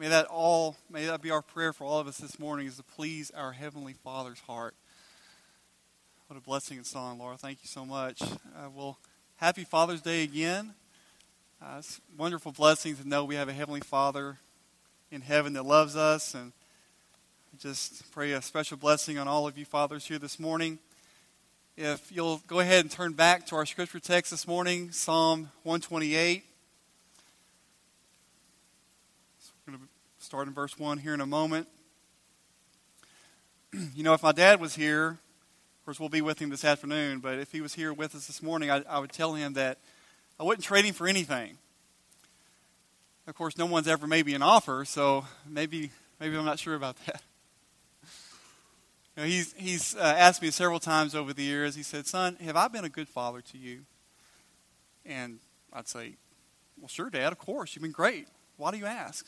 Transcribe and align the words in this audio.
may 0.00 0.08
that 0.08 0.24
all 0.30 0.78
may 0.88 1.04
that 1.04 1.20
be 1.20 1.30
our 1.30 1.42
prayer 1.42 1.74
for 1.74 1.84
all 1.84 1.98
of 1.98 2.08
us 2.08 2.16
this 2.16 2.38
morning 2.38 2.66
is 2.66 2.78
to 2.78 2.82
please 2.82 3.30
our 3.32 3.52
heavenly 3.52 3.92
Father's 3.92 4.40
heart. 4.40 4.74
What 6.26 6.38
a 6.38 6.40
blessing 6.40 6.78
and 6.78 6.86
song, 6.86 7.18
Laura. 7.18 7.36
Thank 7.36 7.58
you 7.60 7.68
so 7.68 7.84
much. 7.84 8.22
Uh, 8.22 8.70
well, 8.74 8.96
happy 9.36 9.62
Father's 9.62 10.00
Day 10.00 10.22
again. 10.22 10.72
Uh, 11.60 11.76
it's 11.80 12.00
wonderful 12.16 12.50
blessing 12.50 12.96
to 12.96 13.06
know 13.06 13.26
we 13.26 13.34
have 13.34 13.50
a 13.50 13.52
heavenly 13.52 13.82
Father 13.82 14.38
in 15.10 15.20
heaven 15.20 15.52
that 15.52 15.66
loves 15.66 15.96
us, 15.96 16.32
and 16.32 16.52
just 17.58 18.10
pray 18.10 18.32
a 18.32 18.40
special 18.40 18.78
blessing 18.78 19.18
on 19.18 19.28
all 19.28 19.46
of 19.46 19.58
you 19.58 19.66
fathers 19.66 20.06
here 20.06 20.18
this 20.18 20.40
morning. 20.40 20.78
If 21.76 22.10
you'll 22.10 22.40
go 22.46 22.60
ahead 22.60 22.80
and 22.80 22.90
turn 22.90 23.12
back 23.12 23.44
to 23.48 23.56
our 23.56 23.66
scripture 23.66 24.00
text 24.00 24.30
this 24.30 24.48
morning, 24.48 24.92
Psalm 24.92 25.50
128. 25.64 26.42
So 29.40 29.52
we're 29.66 29.72
going 29.72 29.82
to 29.82 29.90
start 30.20 30.46
in 30.46 30.52
verse 30.52 30.78
1 30.78 30.98
here 30.98 31.14
in 31.14 31.20
a 31.22 31.26
moment. 31.26 31.66
you 33.94 34.04
know, 34.04 34.12
if 34.12 34.22
my 34.22 34.32
dad 34.32 34.60
was 34.60 34.74
here, 34.74 35.08
of 35.08 35.84
course, 35.86 35.98
we'll 35.98 36.10
be 36.10 36.20
with 36.20 36.38
him 36.38 36.50
this 36.50 36.62
afternoon, 36.62 37.20
but 37.20 37.38
if 37.38 37.52
he 37.52 37.62
was 37.62 37.72
here 37.72 37.92
with 37.92 38.14
us 38.14 38.26
this 38.26 38.42
morning, 38.42 38.70
I, 38.70 38.82
I 38.88 38.98
would 38.98 39.12
tell 39.12 39.32
him 39.32 39.54
that 39.54 39.78
I 40.38 40.42
wouldn't 40.42 40.62
trade 40.62 40.84
him 40.84 40.92
for 40.92 41.08
anything. 41.08 41.56
Of 43.26 43.34
course, 43.34 43.56
no 43.56 43.64
one's 43.64 43.88
ever 43.88 44.06
made 44.06 44.26
me 44.26 44.34
an 44.34 44.42
offer, 44.42 44.84
so 44.84 45.24
maybe, 45.48 45.90
maybe 46.20 46.36
I'm 46.36 46.44
not 46.44 46.58
sure 46.58 46.74
about 46.74 46.96
that. 47.06 47.22
You 49.16 49.24
know, 49.24 49.28
he's 49.28 49.52
he's 49.54 49.96
uh, 49.96 50.14
asked 50.16 50.40
me 50.40 50.52
several 50.52 50.78
times 50.78 51.16
over 51.16 51.32
the 51.32 51.42
years. 51.42 51.74
He 51.74 51.82
said, 51.82 52.06
"Son, 52.06 52.36
have 52.36 52.54
I 52.54 52.68
been 52.68 52.84
a 52.84 52.88
good 52.88 53.08
father 53.08 53.40
to 53.40 53.58
you?" 53.58 53.80
And 55.04 55.40
I'd 55.72 55.88
say, 55.88 56.14
"Well, 56.78 56.86
sure, 56.86 57.10
Dad. 57.10 57.32
Of 57.32 57.38
course, 57.38 57.74
you've 57.74 57.82
been 57.82 57.90
great. 57.90 58.28
Why 58.56 58.70
do 58.70 58.78
you 58.78 58.86
ask?" 58.86 59.26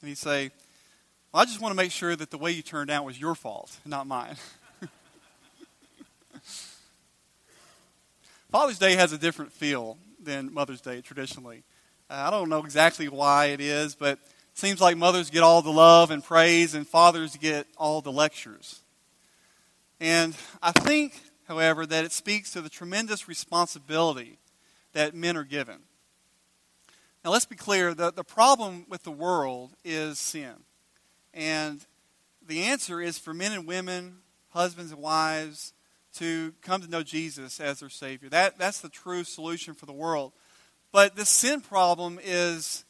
And 0.00 0.08
he'd 0.08 0.18
say, 0.18 0.50
well, 1.32 1.42
"I 1.42 1.44
just 1.44 1.60
want 1.60 1.72
to 1.72 1.76
make 1.76 1.92
sure 1.92 2.16
that 2.16 2.30
the 2.30 2.38
way 2.38 2.50
you 2.52 2.62
turned 2.62 2.90
out 2.90 3.04
was 3.04 3.20
your 3.20 3.34
fault, 3.34 3.78
not 3.84 4.06
mine." 4.06 4.36
Father's 8.50 8.78
Day 8.78 8.96
has 8.96 9.12
a 9.12 9.18
different 9.18 9.52
feel 9.52 9.96
than 10.22 10.52
Mother's 10.52 10.80
Day 10.80 11.00
traditionally. 11.00 11.62
Uh, 12.08 12.24
I 12.26 12.30
don't 12.30 12.48
know 12.48 12.64
exactly 12.64 13.08
why 13.08 13.46
it 13.46 13.60
is, 13.60 13.94
but 13.94 14.18
it 14.18 14.58
seems 14.58 14.80
like 14.80 14.96
mothers 14.96 15.30
get 15.30 15.42
all 15.42 15.62
the 15.62 15.70
love 15.70 16.10
and 16.10 16.24
praise, 16.24 16.74
and 16.74 16.86
fathers 16.86 17.36
get 17.36 17.66
all 17.76 18.00
the 18.00 18.10
lectures. 18.10 18.80
And 20.00 20.34
I 20.62 20.72
think, 20.72 21.20
however, 21.46 21.86
that 21.86 22.04
it 22.04 22.12
speaks 22.12 22.50
to 22.52 22.60
the 22.60 22.70
tremendous 22.70 23.28
responsibility 23.28 24.38
that 24.92 25.14
men 25.14 25.36
are 25.36 25.44
given. 25.44 25.76
Now, 27.24 27.30
let's 27.30 27.46
be 27.46 27.56
clear 27.56 27.94
the, 27.94 28.12
the 28.12 28.24
problem 28.24 28.86
with 28.88 29.02
the 29.02 29.10
world 29.10 29.72
is 29.84 30.18
sin. 30.18 30.54
And 31.34 31.84
the 32.46 32.62
answer 32.62 33.00
is 33.00 33.18
for 33.18 33.34
men 33.34 33.52
and 33.52 33.66
women, 33.66 34.18
husbands 34.50 34.92
and 34.92 35.00
wives, 35.00 35.72
to 36.14 36.54
come 36.62 36.80
to 36.80 36.90
know 36.90 37.02
Jesus 37.02 37.60
as 37.60 37.80
their 37.80 37.88
Savior. 37.88 38.28
That, 38.28 38.58
that's 38.58 38.80
the 38.80 38.88
true 38.88 39.22
solution 39.22 39.74
for 39.74 39.86
the 39.86 39.92
world. 39.92 40.32
But 40.92 41.14
the 41.14 41.24
sin 41.24 41.60
problem 41.60 42.18
is 42.22 42.84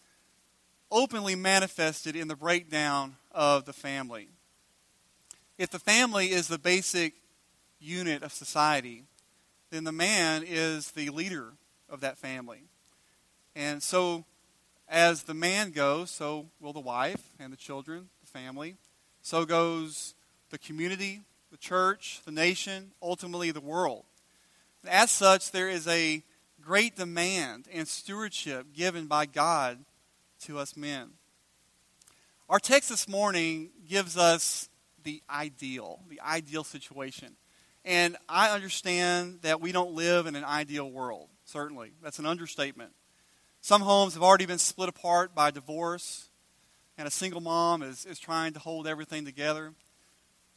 openly 0.90 1.34
manifested 1.34 2.16
in 2.16 2.28
the 2.28 2.36
breakdown 2.36 3.16
of 3.32 3.64
the 3.64 3.72
family 3.72 4.28
if 5.60 5.68
the 5.68 5.78
family 5.78 6.30
is 6.30 6.48
the 6.48 6.58
basic 6.58 7.12
unit 7.78 8.22
of 8.22 8.32
society, 8.32 9.04
then 9.68 9.84
the 9.84 9.92
man 9.92 10.42
is 10.42 10.92
the 10.92 11.10
leader 11.10 11.52
of 11.86 12.00
that 12.00 12.16
family. 12.16 12.62
And 13.54 13.82
so, 13.82 14.24
as 14.88 15.24
the 15.24 15.34
man 15.34 15.70
goes, 15.70 16.10
so 16.10 16.46
will 16.60 16.72
the 16.72 16.80
wife 16.80 17.22
and 17.38 17.52
the 17.52 17.56
children, 17.56 18.08
the 18.20 18.26
family. 18.26 18.76
So 19.22 19.44
goes 19.44 20.14
the 20.50 20.58
community, 20.58 21.22
the 21.50 21.56
church, 21.56 22.20
the 22.24 22.32
nation, 22.32 22.92
ultimately 23.02 23.50
the 23.50 23.60
world. 23.60 24.04
And 24.82 24.92
as 24.92 25.10
such, 25.10 25.50
there 25.50 25.68
is 25.68 25.86
a 25.86 26.22
great 26.60 26.96
demand 26.96 27.66
and 27.72 27.86
stewardship 27.86 28.72
given 28.74 29.06
by 29.06 29.26
God 29.26 29.78
to 30.42 30.58
us 30.58 30.76
men. 30.76 31.10
Our 32.48 32.58
text 32.58 32.88
this 32.88 33.08
morning 33.08 33.70
gives 33.88 34.16
us 34.16 34.68
the 35.04 35.22
ideal, 35.30 36.00
the 36.08 36.20
ideal 36.20 36.64
situation. 36.64 37.36
And 37.84 38.16
I 38.28 38.50
understand 38.50 39.38
that 39.42 39.60
we 39.60 39.72
don't 39.72 39.92
live 39.92 40.26
in 40.26 40.36
an 40.36 40.44
ideal 40.44 40.90
world, 40.90 41.28
certainly. 41.44 41.92
That's 42.02 42.18
an 42.18 42.26
understatement. 42.26 42.92
Some 43.62 43.82
homes 43.82 44.14
have 44.14 44.22
already 44.22 44.46
been 44.46 44.58
split 44.58 44.88
apart 44.88 45.34
by 45.34 45.50
divorce, 45.50 46.30
and 46.96 47.06
a 47.06 47.10
single 47.10 47.42
mom 47.42 47.82
is, 47.82 48.06
is 48.06 48.18
trying 48.18 48.54
to 48.54 48.58
hold 48.58 48.86
everything 48.86 49.26
together. 49.26 49.74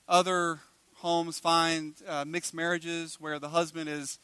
Other 0.07 0.61
homes 0.95 1.37
find 1.37 1.95
uh, 2.07 2.23
mixed 2.25 2.53
marriages 2.53 3.19
where 3.19 3.39
the 3.39 3.49
husband 3.49 3.89
is, 3.89 4.19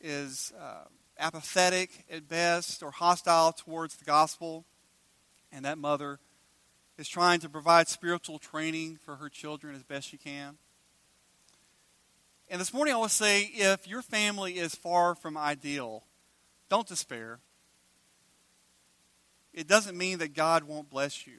is 0.00 0.52
uh, 0.60 0.86
apathetic 1.20 2.04
at 2.10 2.28
best 2.28 2.82
or 2.82 2.90
hostile 2.90 3.52
towards 3.52 3.94
the 3.94 4.04
gospel, 4.04 4.64
and 5.52 5.64
that 5.64 5.78
mother 5.78 6.18
is 6.98 7.08
trying 7.08 7.38
to 7.40 7.48
provide 7.48 7.86
spiritual 7.86 8.40
training 8.40 8.98
for 9.00 9.16
her 9.16 9.28
children 9.28 9.76
as 9.76 9.84
best 9.84 10.08
she 10.08 10.16
can. 10.16 10.58
And 12.50 12.60
this 12.60 12.74
morning 12.74 12.92
I 12.92 13.02
to 13.02 13.08
say 13.08 13.42
if 13.42 13.86
your 13.86 14.02
family 14.02 14.58
is 14.58 14.74
far 14.74 15.14
from 15.14 15.36
ideal, 15.36 16.02
don't 16.68 16.88
despair. 16.88 17.38
It 19.56 19.66
doesn't 19.66 19.96
mean 19.96 20.18
that 20.18 20.34
God 20.34 20.64
won't 20.64 20.90
bless 20.90 21.26
you. 21.26 21.38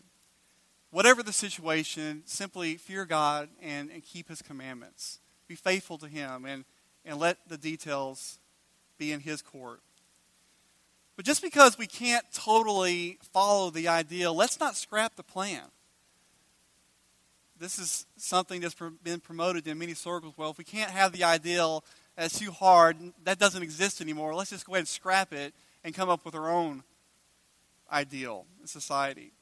Whatever 0.89 1.21
the 1.21 1.31
situation, 1.31 2.23
simply 2.25 2.75
fear 2.75 3.05
God 3.05 3.47
and, 3.61 3.91
and 3.91 4.03
keep 4.03 4.27
His 4.27 4.41
commandments. 4.41 5.19
Be 5.47 5.55
faithful 5.55 5.99
to 5.99 6.07
Him 6.07 6.43
and, 6.43 6.65
and 7.05 7.19
let 7.19 7.37
the 7.47 7.57
details 7.57 8.39
be 8.97 9.11
in 9.11 9.19
His 9.19 9.43
court. 9.43 9.81
But 11.15 11.25
just 11.25 11.43
because 11.43 11.77
we 11.77 11.85
can't 11.85 12.25
totally 12.33 13.19
follow 13.33 13.69
the 13.69 13.87
ideal, 13.87 14.35
let's 14.35 14.59
not 14.59 14.75
scrap 14.75 15.15
the 15.15 15.23
plan. 15.23 15.63
This 17.59 17.77
is 17.77 18.05
something 18.17 18.61
that's 18.61 18.75
been 19.03 19.19
promoted 19.19 19.67
in 19.67 19.77
many 19.77 19.93
circles. 19.93 20.33
Well, 20.37 20.51
if 20.51 20.57
we 20.57 20.63
can't 20.63 20.91
have 20.91 21.11
the 21.11 21.23
ideal 21.23 21.83
that's 22.15 22.39
too 22.39 22.51
hard, 22.51 22.97
that 23.25 23.39
doesn't 23.39 23.63
exist 23.63 24.01
anymore. 24.01 24.33
Let's 24.33 24.49
just 24.49 24.65
go 24.65 24.73
ahead 24.73 24.81
and 24.81 24.87
scrap 24.87 25.33
it 25.33 25.53
and 25.83 25.93
come 25.93 26.09
up 26.09 26.25
with 26.25 26.35
our 26.35 26.49
own 26.49 26.83
ideal 27.91 28.45
in 28.61 28.67
society. 28.67 29.33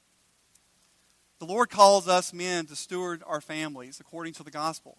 The 1.40 1.46
Lord 1.46 1.70
calls 1.70 2.08
us 2.08 2.34
men 2.34 2.66
to 2.68 2.76
steward 2.76 3.22
our 3.26 3.42
families 3.42 4.00
according 4.00 4.34
to 4.36 4.44
the 4.44 4.52
gospel. 4.52 4.98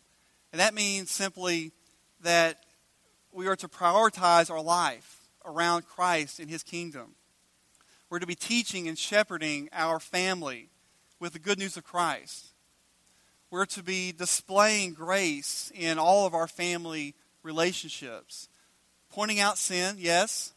And 0.52 0.60
that 0.60 0.74
means 0.74 1.10
simply 1.10 1.72
that 2.20 2.58
we 3.32 3.46
are 3.46 3.56
to 3.56 3.68
prioritize 3.68 4.50
our 4.50 4.62
life 4.62 5.28
around 5.44 5.86
Christ 5.86 6.38
and 6.38 6.50
his 6.50 6.62
kingdom. 6.62 7.14
We're 8.08 8.18
to 8.18 8.26
be 8.26 8.34
teaching 8.34 8.88
and 8.88 8.98
shepherding 8.98 9.68
our 9.72 9.98
family 9.98 10.70
with 11.18 11.32
the 11.32 11.38
good 11.38 11.58
news 11.58 11.76
of 11.76 11.84
Christ. 11.84 12.48
We're 13.50 13.66
to 13.66 13.82
be 13.82 14.12
displaying 14.12 14.94
grace 14.94 15.72
in 15.74 15.98
all 15.98 16.26
of 16.26 16.34
our 16.34 16.48
family 16.48 17.14
relationships. 17.42 18.48
Pointing 19.10 19.40
out 19.40 19.56
sin, 19.56 19.96
yes, 19.98 20.52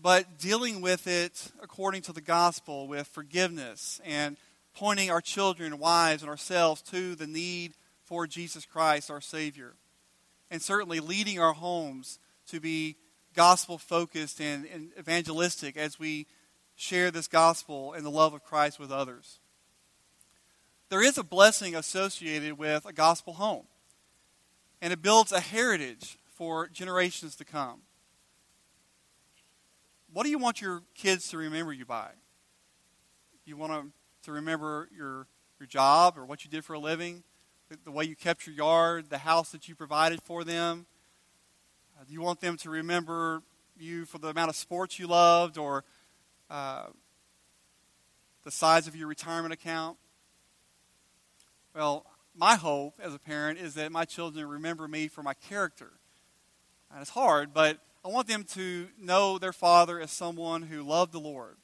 but 0.00 0.38
dealing 0.38 0.80
with 0.80 1.06
it 1.06 1.50
according 1.62 2.02
to 2.02 2.12
the 2.12 2.20
gospel 2.20 2.86
with 2.86 3.06
forgiveness 3.08 4.00
and 4.04 4.36
pointing 4.74 5.10
our 5.10 5.20
children, 5.20 5.78
wives, 5.78 6.22
and 6.22 6.30
ourselves 6.30 6.82
to 6.82 7.14
the 7.14 7.26
need 7.26 7.74
for 8.04 8.26
Jesus 8.26 8.64
Christ, 8.64 9.10
our 9.10 9.20
Savior. 9.20 9.74
And 10.50 10.62
certainly 10.62 11.00
leading 11.00 11.40
our 11.40 11.52
homes 11.52 12.18
to 12.48 12.60
be 12.60 12.96
gospel 13.34 13.76
focused 13.76 14.40
and, 14.40 14.66
and 14.72 14.90
evangelistic 14.98 15.76
as 15.76 15.98
we 15.98 16.26
share 16.76 17.10
this 17.10 17.26
gospel 17.26 17.92
and 17.92 18.06
the 18.06 18.10
love 18.10 18.34
of 18.34 18.44
Christ 18.44 18.78
with 18.78 18.92
others. 18.92 19.40
There 20.90 21.02
is 21.02 21.18
a 21.18 21.24
blessing 21.24 21.74
associated 21.74 22.56
with 22.56 22.86
a 22.86 22.92
gospel 22.92 23.34
home, 23.34 23.66
and 24.80 24.92
it 24.92 25.02
builds 25.02 25.32
a 25.32 25.40
heritage 25.40 26.16
for 26.34 26.68
generations 26.68 27.36
to 27.36 27.44
come. 27.44 27.82
What 30.12 30.24
do 30.24 30.30
you 30.30 30.38
want 30.38 30.60
your 30.60 30.82
kids 30.94 31.28
to 31.30 31.38
remember 31.38 31.72
you 31.72 31.84
by? 31.84 32.10
You 33.44 33.56
want 33.56 33.72
them 33.72 33.92
to 34.24 34.32
remember 34.32 34.88
your, 34.94 35.26
your 35.58 35.66
job 35.66 36.18
or 36.18 36.24
what 36.24 36.44
you 36.44 36.50
did 36.50 36.64
for 36.64 36.74
a 36.74 36.78
living, 36.78 37.22
the, 37.68 37.78
the 37.84 37.90
way 37.90 38.04
you 38.04 38.16
kept 38.16 38.46
your 38.46 38.54
yard, 38.54 39.10
the 39.10 39.18
house 39.18 39.50
that 39.52 39.68
you 39.68 39.74
provided 39.74 40.22
for 40.22 40.44
them, 40.44 40.86
uh, 41.98 42.04
do 42.06 42.12
you 42.12 42.20
want 42.20 42.40
them 42.40 42.56
to 42.56 42.70
remember 42.70 43.42
you 43.76 44.04
for 44.04 44.18
the 44.18 44.28
amount 44.28 44.48
of 44.48 44.54
sports 44.54 45.00
you 45.00 45.08
loved 45.08 45.58
or 45.58 45.84
uh, 46.48 46.84
the 48.44 48.52
size 48.52 48.86
of 48.86 48.94
your 48.94 49.08
retirement 49.08 49.52
account? 49.52 49.96
Well, 51.74 52.06
my 52.36 52.54
hope 52.54 52.94
as 53.02 53.14
a 53.14 53.18
parent 53.18 53.58
is 53.58 53.74
that 53.74 53.90
my 53.90 54.04
children 54.04 54.46
remember 54.46 54.86
me 54.86 55.08
for 55.08 55.24
my 55.24 55.34
character. 55.34 55.90
And 56.92 57.00
it's 57.00 57.10
hard, 57.10 57.52
but 57.52 57.78
I 58.04 58.08
want 58.08 58.28
them 58.28 58.44
to 58.54 58.88
know 58.98 59.38
their 59.38 59.52
father 59.52 60.00
as 60.00 60.10
someone 60.10 60.62
who 60.62 60.82
loved 60.82 61.12
the 61.12 61.18
Lord 61.18 61.56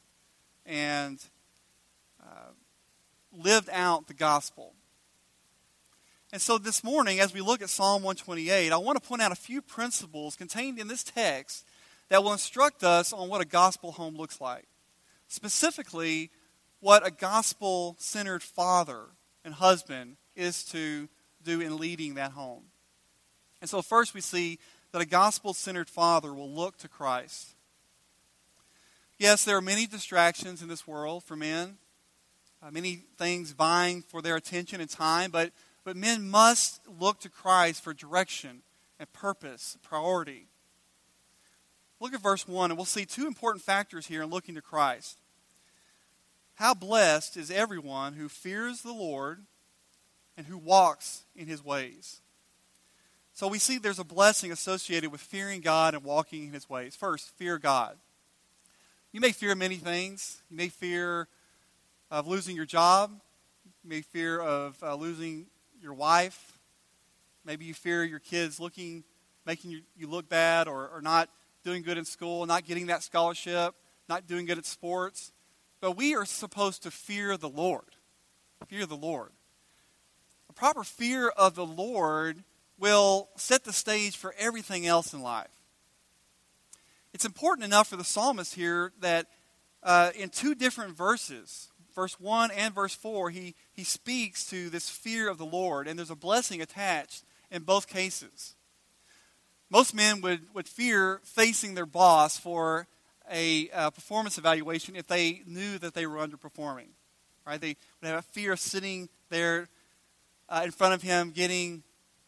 and 0.66 1.22
uh, 2.20 2.50
lived 3.32 3.68
out 3.72 4.08
the 4.08 4.14
gospel. 4.14 4.74
And 6.32 6.42
so 6.42 6.58
this 6.58 6.82
morning, 6.82 7.20
as 7.20 7.32
we 7.32 7.40
look 7.40 7.62
at 7.62 7.70
Psalm 7.70 8.02
128, 8.02 8.72
I 8.72 8.76
want 8.78 9.00
to 9.00 9.08
point 9.08 9.22
out 9.22 9.30
a 9.30 9.36
few 9.36 9.62
principles 9.62 10.34
contained 10.34 10.80
in 10.80 10.88
this 10.88 11.04
text 11.04 11.64
that 12.08 12.24
will 12.24 12.32
instruct 12.32 12.82
us 12.82 13.12
on 13.12 13.28
what 13.28 13.40
a 13.40 13.46
gospel 13.46 13.92
home 13.92 14.16
looks 14.16 14.40
like. 14.40 14.66
Specifically, 15.28 16.30
what 16.80 17.06
a 17.06 17.12
gospel 17.12 17.94
centered 18.00 18.42
father 18.42 19.04
and 19.44 19.54
husband 19.54 20.16
is 20.34 20.64
to 20.64 21.08
do 21.44 21.60
in 21.60 21.78
leading 21.78 22.14
that 22.14 22.32
home. 22.32 22.64
And 23.60 23.70
so, 23.70 23.80
first, 23.80 24.12
we 24.12 24.20
see 24.20 24.58
that 24.94 25.02
a 25.02 25.06
gospel 25.06 25.52
centered 25.52 25.90
father 25.90 26.32
will 26.32 26.48
look 26.48 26.76
to 26.76 26.86
Christ. 26.86 27.56
Yes, 29.18 29.44
there 29.44 29.56
are 29.56 29.60
many 29.60 29.88
distractions 29.88 30.62
in 30.62 30.68
this 30.68 30.86
world 30.86 31.24
for 31.24 31.34
men, 31.34 31.78
uh, 32.62 32.70
many 32.70 33.02
things 33.18 33.50
vying 33.50 34.02
for 34.02 34.22
their 34.22 34.36
attention 34.36 34.80
and 34.80 34.88
time, 34.88 35.32
but 35.32 35.50
but 35.82 35.96
men 35.96 36.30
must 36.30 36.80
look 36.86 37.18
to 37.22 37.28
Christ 37.28 37.82
for 37.82 37.92
direction 37.92 38.62
and 39.00 39.12
purpose, 39.12 39.76
priority. 39.82 40.46
Look 41.98 42.14
at 42.14 42.22
verse 42.22 42.46
1, 42.46 42.70
and 42.70 42.78
we'll 42.78 42.84
see 42.84 43.04
two 43.04 43.26
important 43.26 43.64
factors 43.64 44.06
here 44.06 44.22
in 44.22 44.30
looking 44.30 44.54
to 44.54 44.62
Christ. 44.62 45.18
How 46.54 46.72
blessed 46.72 47.36
is 47.36 47.50
everyone 47.50 48.12
who 48.12 48.28
fears 48.28 48.82
the 48.82 48.92
Lord 48.92 49.40
and 50.36 50.46
who 50.46 50.56
walks 50.56 51.24
in 51.34 51.48
his 51.48 51.64
ways. 51.64 52.20
So 53.34 53.48
we 53.48 53.58
see 53.58 53.78
there's 53.78 53.98
a 53.98 54.04
blessing 54.04 54.52
associated 54.52 55.10
with 55.10 55.20
fearing 55.20 55.60
God 55.60 55.94
and 55.94 56.04
walking 56.04 56.44
in 56.46 56.52
his 56.52 56.70
ways. 56.70 56.94
First, 56.94 57.36
fear 57.36 57.58
God. 57.58 57.96
You 59.10 59.20
may 59.20 59.32
fear 59.32 59.56
many 59.56 59.74
things. 59.74 60.40
You 60.48 60.56
may 60.56 60.68
fear 60.68 61.26
of 62.12 62.28
losing 62.28 62.54
your 62.54 62.64
job. 62.64 63.10
You 63.82 63.90
may 63.90 64.02
fear 64.02 64.38
of 64.40 64.80
uh, 64.80 64.94
losing 64.94 65.46
your 65.82 65.94
wife. 65.94 66.60
Maybe 67.44 67.64
you 67.64 67.74
fear 67.74 68.04
your 68.04 68.20
kids 68.20 68.60
looking, 68.60 69.02
making 69.44 69.72
you, 69.72 69.80
you 69.96 70.06
look 70.06 70.28
bad 70.28 70.68
or, 70.68 70.88
or 70.94 71.02
not 71.02 71.28
doing 71.64 71.82
good 71.82 71.98
in 71.98 72.04
school, 72.04 72.46
not 72.46 72.64
getting 72.64 72.86
that 72.86 73.02
scholarship, 73.02 73.74
not 74.08 74.28
doing 74.28 74.46
good 74.46 74.58
at 74.58 74.64
sports. 74.64 75.32
But 75.80 75.96
we 75.96 76.14
are 76.14 76.24
supposed 76.24 76.84
to 76.84 76.92
fear 76.92 77.36
the 77.36 77.48
Lord. 77.48 77.96
Fear 78.68 78.86
the 78.86 78.94
Lord. 78.94 79.30
A 80.48 80.52
proper 80.52 80.84
fear 80.84 81.30
of 81.30 81.56
the 81.56 81.66
Lord 81.66 82.44
will 82.78 83.28
set 83.36 83.64
the 83.64 83.72
stage 83.72 84.16
for 84.16 84.34
everything 84.38 84.86
else 84.86 85.12
in 85.12 85.22
life. 85.22 85.48
It's 87.12 87.24
important 87.24 87.64
enough 87.64 87.88
for 87.88 87.96
the 87.96 88.04
psalmist 88.04 88.54
here 88.54 88.92
that 89.00 89.26
uh, 89.82 90.10
in 90.16 90.30
two 90.30 90.54
different 90.54 90.96
verses, 90.96 91.68
verse 91.94 92.18
1 92.18 92.50
and 92.50 92.74
verse 92.74 92.94
4, 92.94 93.30
he, 93.30 93.54
he 93.72 93.84
speaks 93.84 94.44
to 94.46 94.68
this 94.68 94.90
fear 94.90 95.28
of 95.28 95.38
the 95.38 95.46
Lord, 95.46 95.86
and 95.86 95.98
there's 95.98 96.10
a 96.10 96.16
blessing 96.16 96.60
attached 96.60 97.22
in 97.50 97.62
both 97.62 97.86
cases. 97.86 98.54
Most 99.70 99.94
men 99.94 100.20
would, 100.20 100.40
would 100.54 100.68
fear 100.68 101.20
facing 101.24 101.74
their 101.74 101.86
boss 101.86 102.36
for 102.36 102.86
a 103.30 103.70
uh, 103.70 103.90
performance 103.90 104.36
evaluation 104.36 104.96
if 104.96 105.06
they 105.06 105.42
knew 105.46 105.78
that 105.78 105.94
they 105.94 106.06
were 106.06 106.16
underperforming. 106.16 106.88
Right? 107.46 107.60
They 107.60 107.76
would 108.00 108.08
have 108.08 108.18
a 108.18 108.22
fear 108.22 108.52
of 108.52 108.60
sitting 108.60 109.08
there 109.30 109.68
uh, 110.48 110.62
in 110.64 110.70
front 110.70 110.94
of 110.94 111.02
him 111.02 111.30
getting 111.30 111.82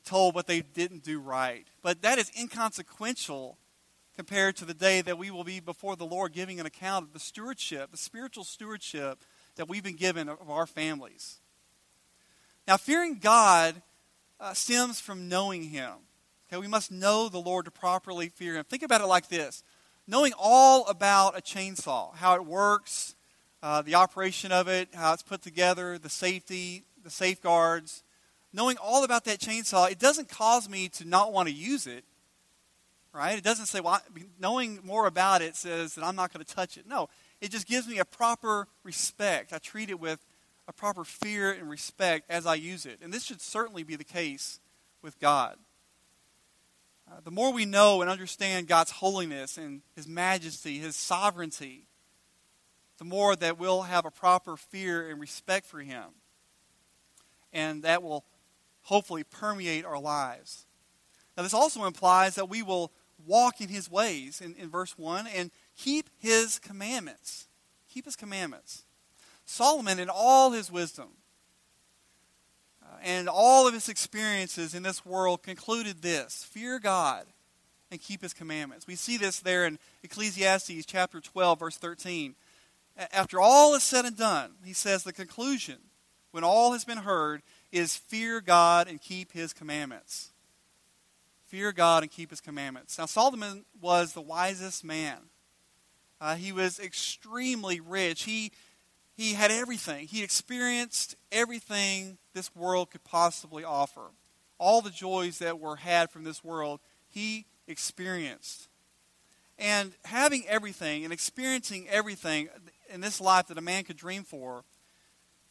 told 0.07 0.35
what 0.35 0.47
they 0.47 0.63
didn't 0.63 1.05
do 1.05 1.21
right. 1.21 1.67
But 1.83 2.03
that 2.03 2.19
is 2.19 2.31
inconsequential 2.39 3.59
compared 4.17 4.57
to 4.57 4.65
the 4.65 4.73
day 4.73 5.03
that 5.03 5.19
we 5.19 5.31
will 5.31 5.45
be 5.45 5.61
before 5.61 5.97
the 5.97 6.07
Lord 6.07 6.33
giving 6.33 6.59
an 6.59 6.65
account 6.65 7.05
of 7.05 7.13
the 7.13 7.21
stewardship, 7.21 7.91
the 7.91 7.99
spiritual 7.99 8.45
stewardship 8.45 9.23
that 9.57 9.69
we've 9.69 9.83
been 9.83 9.97
given 9.97 10.29
of 10.29 10.51
our 10.51 10.67
families. 10.67 11.41
Now, 12.67 12.79
fearing 12.79 13.19
God 13.19 13.83
uh, 14.41 14.55
stems 14.55 15.01
from 15.01 15.29
knowing 15.29 15.65
Him. 15.65 15.93
Okay, 16.49 16.61
we 16.61 16.69
must 16.69 16.91
know 16.91 17.29
the 17.29 17.39
Lord 17.39 17.67
to 17.67 17.71
properly 17.71 18.29
fear 18.29 18.57
Him. 18.57 18.65
Think 18.65 18.83
about 18.83 19.01
it 19.01 19.07
like 19.07 19.29
this 19.29 19.63
knowing 20.09 20.33
all 20.39 20.87
about 20.87 21.37
a 21.37 21.43
chainsaw, 21.43 22.15
how 22.15 22.37
it 22.37 22.47
works, 22.47 23.17
uh, 23.63 23.83
the 23.83 23.97
operation 23.97 24.53
of 24.53 24.69
it, 24.69 24.89
how 24.95 25.13
it's 25.13 25.23
put 25.23 25.43
together, 25.43 25.99
the 25.99 26.09
safety, 26.09 26.85
the 27.03 27.11
safeguards, 27.11 28.05
knowing 28.53 28.77
all 28.79 29.05
about 29.05 29.25
that 29.25 29.39
chainsaw, 29.39 29.91
it 29.91 29.99
doesn't 29.99 30.29
cause 30.29 30.69
me 30.69 30.89
to 30.91 31.05
not 31.05 31.33
want 31.33 31.49
to 31.49 31.55
use 31.55 31.87
it. 31.87 32.05
Right? 33.13 33.39
It 33.39 33.45
doesn't 33.45 33.67
say, 33.67 33.81
well, 33.81 34.01
knowing 34.39 34.81
more 34.85 35.07
about 35.07 35.41
it 35.41 35.57
says 35.57 35.95
that 35.95 36.05
I'm 36.05 36.17
not 36.17 36.33
going 36.33 36.45
to 36.45 36.55
touch 36.55 36.77
it. 36.77 36.87
No, 36.87 37.09
it 37.41 37.51
just 37.51 37.67
gives 37.67 37.89
me 37.89 37.99
a 37.99 38.05
proper 38.05 38.69
respect. 38.83 39.55
I 39.55 39.59
treat 39.59 39.89
it 39.89 39.99
with 39.99 40.25
a 40.69 40.73
proper 40.73 41.03
fear 41.03 41.51
and 41.53 41.71
respect 41.71 42.31
as 42.31 42.45
I 42.45 42.57
use 42.57 42.85
it. 42.85 42.99
And 43.03 43.13
this 43.13 43.25
should 43.25 43.41
certainly 43.41 43.85
be 43.85 43.97
the 43.97 44.05
case 44.05 44.61
with 45.01 45.19
God. 45.19 45.57
Uh, 47.11 47.21
the 47.25 47.31
more 47.31 47.53
we 47.53 47.65
know 47.65 48.03
and 48.03 48.11
understand 48.11 48.67
God's 48.67 48.91
holiness 48.91 49.57
and 49.57 49.83
His 49.95 50.09
majesty, 50.09 50.79
His 50.79 50.97
sovereignty, 50.97 51.87
the 52.99 53.05
more 53.05 53.37
that 53.37 53.59
we'll 53.59 53.83
have 53.83 54.05
a 54.05 54.11
proper 54.11 54.57
fear 54.57 55.09
and 55.09 55.21
respect 55.21 55.67
for 55.67 55.81
Him. 55.81 56.05
And 57.53 57.85
that 57.85 58.03
will 58.03 58.25
hopefully 58.87 59.25
permeate 59.25 59.85
our 59.85 59.99
lives. 59.99 60.65
Now, 61.37 61.43
this 61.43 61.55
also 61.55 61.85
implies 61.85 62.37
that 62.37 62.49
we 62.49 62.63
will 62.63 62.93
walk 63.27 63.61
in 63.61 63.69
His 63.69 63.91
ways 63.91 64.41
in, 64.41 64.55
in 64.55 64.71
verse 64.71 64.97
1 64.97 65.27
and 65.27 65.51
keep 65.77 66.09
his 66.19 66.59
commandments. 66.59 67.49
Keep 67.89 68.07
his 68.07 68.17
commandments. 68.17 68.85
Solomon, 69.45 69.99
in 69.99 70.09
all 70.09 70.53
his 70.53 70.71
wisdom 70.71 71.09
uh, 72.83 72.97
and 73.03 73.29
all 73.29 73.67
of 73.67 73.75
his 73.75 73.89
experiences 73.89 74.75
in 74.75 74.83
this 74.83 75.05
world, 75.05 75.43
concluded 75.43 76.03
this 76.03 76.45
fear 76.45 76.79
God 76.79 77.27
and 77.91 78.01
keep 78.01 78.23
his 78.23 78.35
commandments. 78.35 78.87
We 78.87 78.97
see 78.97 79.17
this 79.17 79.41
there 79.41 79.67
in 79.67 79.79
Ecclesiastes 80.03 80.87
chapter 80.87 81.21
12, 81.21 81.59
verse 81.59 81.77
13. 81.77 82.35
After 83.13 83.41
all 83.41 83.75
is 83.75 83.83
said 83.83 84.05
and 84.05 84.17
done, 84.17 84.53
he 84.65 84.73
says 84.73 85.05
the 85.05 85.13
conclusion, 85.13 85.77
when 86.31 86.45
all 86.45 86.73
has 86.73 86.85
been 86.85 86.99
heard, 86.99 87.43
is 87.73 87.97
fear 87.97 88.41
God 88.41 88.89
and 88.89 89.01
keep 89.01 89.33
his 89.33 89.53
commandments. 89.53 90.31
Fear 91.47 91.73
God 91.73 92.03
and 92.03 92.11
keep 92.11 92.31
his 92.31 92.41
commandments. 92.41 92.99
Now, 92.99 93.07
Solomon 93.07 93.65
was 93.81 94.13
the 94.13 94.21
wisest 94.21 94.85
man 94.85 95.29
uh, 96.21 96.37
he 96.37 96.53
was 96.53 96.81
extremely 96.81 97.81
rich. 97.81 98.23
He, 98.25 98.53
he 99.17 99.35
had 99.35 99.51
everything. 99.51 100.07
He 100.07 100.23
experienced 100.23 101.17
everything 101.31 102.19
this 102.33 102.55
world 102.55 102.91
could 102.91 103.05
possibly 103.05 103.65
offer. 103.65 104.11
All 104.59 104.81
the 104.81 104.91
joys 104.91 105.39
that 105.39 105.59
were 105.59 105.77
had 105.77 106.11
from 106.11 106.25
this 106.25 106.43
world, 106.43 106.81
he 107.09 107.47
experienced. 107.67 108.69
And 109.59 109.93
having 110.05 110.45
everything 110.47 111.05
and 111.05 111.13
experiencing 111.13 111.87
everything 111.89 112.49
in 112.91 113.01
this 113.01 113.21
life 113.21 113.49
that 113.49 113.59
a 113.59 113.63
man 113.63 113.85
could 113.85 113.97
dream 113.97 114.23
for, 114.23 114.65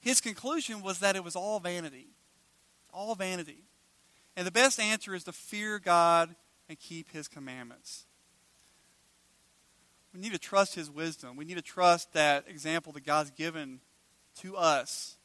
his 0.06 0.22
conclusion 0.22 0.82
was 0.82 1.00
that 1.00 1.18
it 1.18 1.24
was 1.24 1.36
all 1.36 1.60
vanity. 1.60 2.08
All 2.94 3.14
vanity. 3.16 3.66
And 4.38 4.48
the 4.48 4.52
best 4.52 4.80
answer 4.80 5.14
is 5.14 5.26
to 5.26 5.34
fear 5.34 5.80
God 5.80 6.34
and 6.70 6.80
keep 6.80 7.12
his 7.12 7.28
commandments. 7.28 8.06
We 10.16 10.22
need 10.22 10.32
to 10.32 10.40
trust 10.40 10.76
His 10.76 10.90
wisdom. 10.90 11.36
We 11.36 11.44
need 11.44 11.58
to 11.58 11.62
trust 11.62 12.14
that 12.14 12.46
example 12.48 12.94
that 12.94 13.06
God's 13.06 13.32
given 13.32 13.82
to 14.38 14.56
us. 14.56 15.18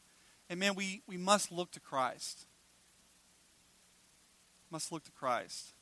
And 0.49 0.59
man, 0.59 0.75
we, 0.75 1.03
we 1.07 1.17
must 1.17 1.53
look 1.53 1.71
to 1.73 1.81
Christ. 1.81 2.47
Must 4.69 4.91
look 4.91 5.05
to 5.05 5.13
Christ. 5.13 5.75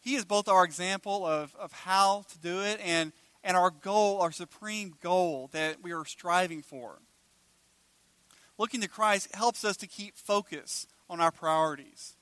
He 0.00 0.14
is 0.14 0.24
both 0.24 0.48
our 0.48 0.64
example 0.64 1.26
of, 1.26 1.54
of 1.56 1.70
how 1.72 2.24
to 2.30 2.38
do 2.38 2.62
it 2.62 2.80
and, 2.82 3.12
and 3.44 3.58
our 3.58 3.70
goal, 3.70 4.22
our 4.22 4.32
supreme 4.32 4.94
goal 5.02 5.50
that 5.52 5.82
we 5.82 5.92
are 5.92 6.06
striving 6.06 6.62
for. 6.62 6.98
Looking 8.58 8.80
to 8.80 8.88
Christ 8.88 9.34
helps 9.34 9.64
us 9.64 9.76
to 9.78 9.86
keep 9.86 10.16
focus 10.16 10.86
on 11.08 11.20
our 11.20 11.30
priorities. 11.30 12.14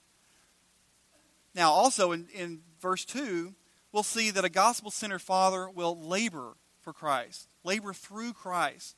Now, 1.54 1.70
also 1.70 2.12
in, 2.12 2.26
in 2.34 2.60
verse 2.80 3.04
2, 3.04 3.54
we'll 3.92 4.02
see 4.02 4.30
that 4.30 4.44
a 4.44 4.50
gospel 4.50 4.90
centered 4.90 5.22
father 5.22 5.70
will 5.70 5.98
labor 5.98 6.56
for 6.80 6.92
Christ, 6.92 7.48
labor 7.62 7.92
through 7.92 8.32
Christ. 8.32 8.96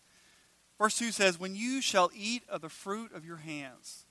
Verse 0.79 0.99
2 0.99 1.11
says, 1.11 1.39
When 1.39 1.55
you 1.55 1.83
shall 1.83 2.11
eat 2.15 2.43
of 2.49 2.63
the 2.63 2.69
fruit 2.69 3.13
of 3.15 3.25
your 3.25 3.37
hands, 3.37 4.07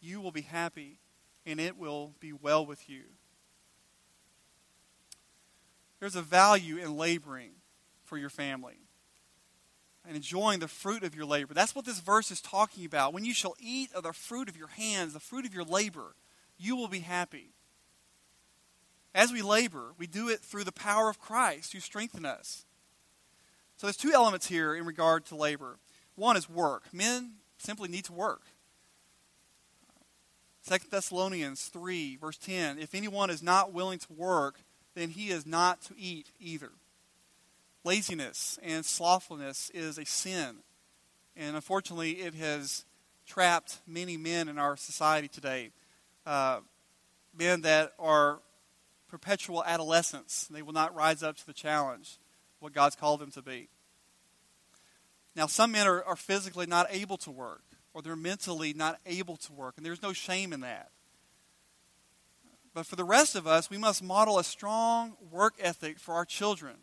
you 0.00 0.20
will 0.20 0.32
be 0.32 0.42
happy, 0.42 0.98
and 1.44 1.60
it 1.60 1.76
will 1.76 2.14
be 2.20 2.32
well 2.32 2.66
with 2.66 2.88
you. 2.88 3.02
There's 6.00 6.16
a 6.16 6.22
value 6.22 6.76
in 6.76 6.96
laboring 6.96 7.52
for 8.04 8.18
your 8.18 8.28
family 8.28 8.85
and 10.06 10.16
enjoying 10.16 10.60
the 10.60 10.68
fruit 10.68 11.02
of 11.02 11.14
your 11.14 11.24
labor. 11.24 11.54
That's 11.54 11.74
what 11.74 11.84
this 11.84 12.00
verse 12.00 12.30
is 12.30 12.40
talking 12.40 12.84
about. 12.84 13.12
When 13.12 13.24
you 13.24 13.34
shall 13.34 13.56
eat 13.58 13.92
of 13.92 14.04
the 14.04 14.12
fruit 14.12 14.48
of 14.48 14.56
your 14.56 14.68
hands, 14.68 15.12
the 15.12 15.20
fruit 15.20 15.46
of 15.46 15.54
your 15.54 15.64
labor, 15.64 16.14
you 16.58 16.76
will 16.76 16.88
be 16.88 17.00
happy. 17.00 17.50
As 19.14 19.32
we 19.32 19.42
labor, 19.42 19.94
we 19.98 20.06
do 20.06 20.28
it 20.28 20.40
through 20.40 20.64
the 20.64 20.72
power 20.72 21.08
of 21.08 21.18
Christ 21.18 21.72
who 21.72 21.80
strengthens 21.80 22.26
us. 22.26 22.64
So 23.76 23.86
there's 23.86 23.96
two 23.96 24.12
elements 24.12 24.48
here 24.48 24.74
in 24.74 24.86
regard 24.86 25.24
to 25.26 25.36
labor. 25.36 25.78
One 26.14 26.36
is 26.36 26.48
work. 26.48 26.92
Men 26.92 27.32
simply 27.58 27.88
need 27.88 28.04
to 28.04 28.12
work. 28.12 28.42
2 30.68 30.78
Thessalonians 30.90 31.66
3, 31.66 32.16
verse 32.16 32.38
10 32.38 32.78
If 32.78 32.94
anyone 32.94 33.30
is 33.30 33.42
not 33.42 33.72
willing 33.72 33.98
to 34.00 34.12
work, 34.12 34.60
then 34.94 35.10
he 35.10 35.30
is 35.30 35.46
not 35.46 35.82
to 35.82 35.94
eat 35.96 36.30
either. 36.40 36.72
Laziness 37.86 38.58
and 38.64 38.84
slothfulness 38.84 39.70
is 39.70 39.96
a 39.96 40.04
sin. 40.04 40.56
And 41.36 41.54
unfortunately, 41.54 42.14
it 42.14 42.34
has 42.34 42.84
trapped 43.28 43.78
many 43.86 44.16
men 44.16 44.48
in 44.48 44.58
our 44.58 44.76
society 44.76 45.28
today. 45.28 45.70
Uh, 46.26 46.62
men 47.38 47.60
that 47.60 47.92
are 48.00 48.40
perpetual 49.08 49.62
adolescents. 49.64 50.48
They 50.48 50.62
will 50.62 50.72
not 50.72 50.96
rise 50.96 51.22
up 51.22 51.36
to 51.36 51.46
the 51.46 51.52
challenge, 51.52 52.18
what 52.58 52.72
God's 52.72 52.96
called 52.96 53.20
them 53.20 53.30
to 53.30 53.42
be. 53.42 53.68
Now, 55.36 55.46
some 55.46 55.70
men 55.70 55.86
are, 55.86 56.02
are 56.02 56.16
physically 56.16 56.66
not 56.66 56.88
able 56.90 57.18
to 57.18 57.30
work, 57.30 57.62
or 57.94 58.02
they're 58.02 58.16
mentally 58.16 58.72
not 58.72 58.98
able 59.06 59.36
to 59.36 59.52
work, 59.52 59.74
and 59.76 59.86
there's 59.86 60.02
no 60.02 60.12
shame 60.12 60.52
in 60.52 60.58
that. 60.62 60.90
But 62.74 62.84
for 62.84 62.96
the 62.96 63.04
rest 63.04 63.36
of 63.36 63.46
us, 63.46 63.70
we 63.70 63.78
must 63.78 64.02
model 64.02 64.40
a 64.40 64.44
strong 64.44 65.14
work 65.30 65.54
ethic 65.60 66.00
for 66.00 66.14
our 66.14 66.24
children. 66.24 66.78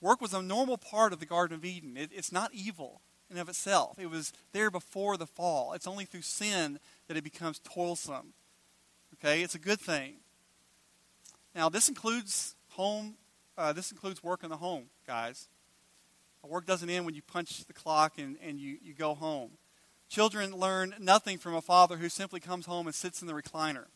Work 0.00 0.20
was 0.20 0.32
a 0.32 0.42
normal 0.42 0.78
part 0.78 1.12
of 1.12 1.20
the 1.20 1.26
Garden 1.26 1.56
of 1.56 1.64
Eden. 1.64 1.96
It, 1.96 2.10
it's 2.14 2.32
not 2.32 2.52
evil 2.54 3.00
in 3.30 3.38
of 3.38 3.48
itself. 3.48 3.98
It 3.98 4.10
was 4.10 4.32
there 4.52 4.70
before 4.70 5.16
the 5.16 5.26
fall. 5.26 5.72
It's 5.72 5.86
only 5.86 6.04
through 6.04 6.22
sin 6.22 6.78
that 7.08 7.16
it 7.16 7.24
becomes 7.24 7.58
toilsome. 7.58 8.32
Okay, 9.14 9.42
it's 9.42 9.54
a 9.54 9.58
good 9.58 9.80
thing. 9.80 10.16
Now, 11.54 11.68
this 11.68 11.88
includes 11.88 12.54
home. 12.70 13.14
Uh, 13.56 13.72
this 13.72 13.90
includes 13.90 14.22
work 14.22 14.44
in 14.44 14.50
the 14.50 14.56
home, 14.56 14.84
guys. 15.06 15.48
Work 16.44 16.66
doesn't 16.66 16.88
end 16.88 17.04
when 17.04 17.14
you 17.14 17.22
punch 17.22 17.64
the 17.64 17.72
clock 17.72 18.18
and, 18.18 18.36
and 18.42 18.58
you, 18.60 18.78
you 18.80 18.94
go 18.94 19.14
home. 19.14 19.50
Children 20.08 20.56
learn 20.56 20.94
nothing 20.98 21.36
from 21.36 21.54
a 21.54 21.60
father 21.60 21.96
who 21.96 22.08
simply 22.08 22.40
comes 22.40 22.66
home 22.66 22.86
and 22.86 22.94
sits 22.94 23.20
in 23.20 23.26
the 23.26 23.34
recliner. 23.34 23.86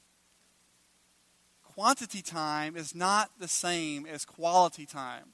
Quantity 1.63 2.21
time 2.21 2.77
is 2.77 2.95
not 2.95 3.31
the 3.39 3.49
same 3.49 4.05
as 4.05 4.27
quality 4.27 4.85
time. 4.85 5.33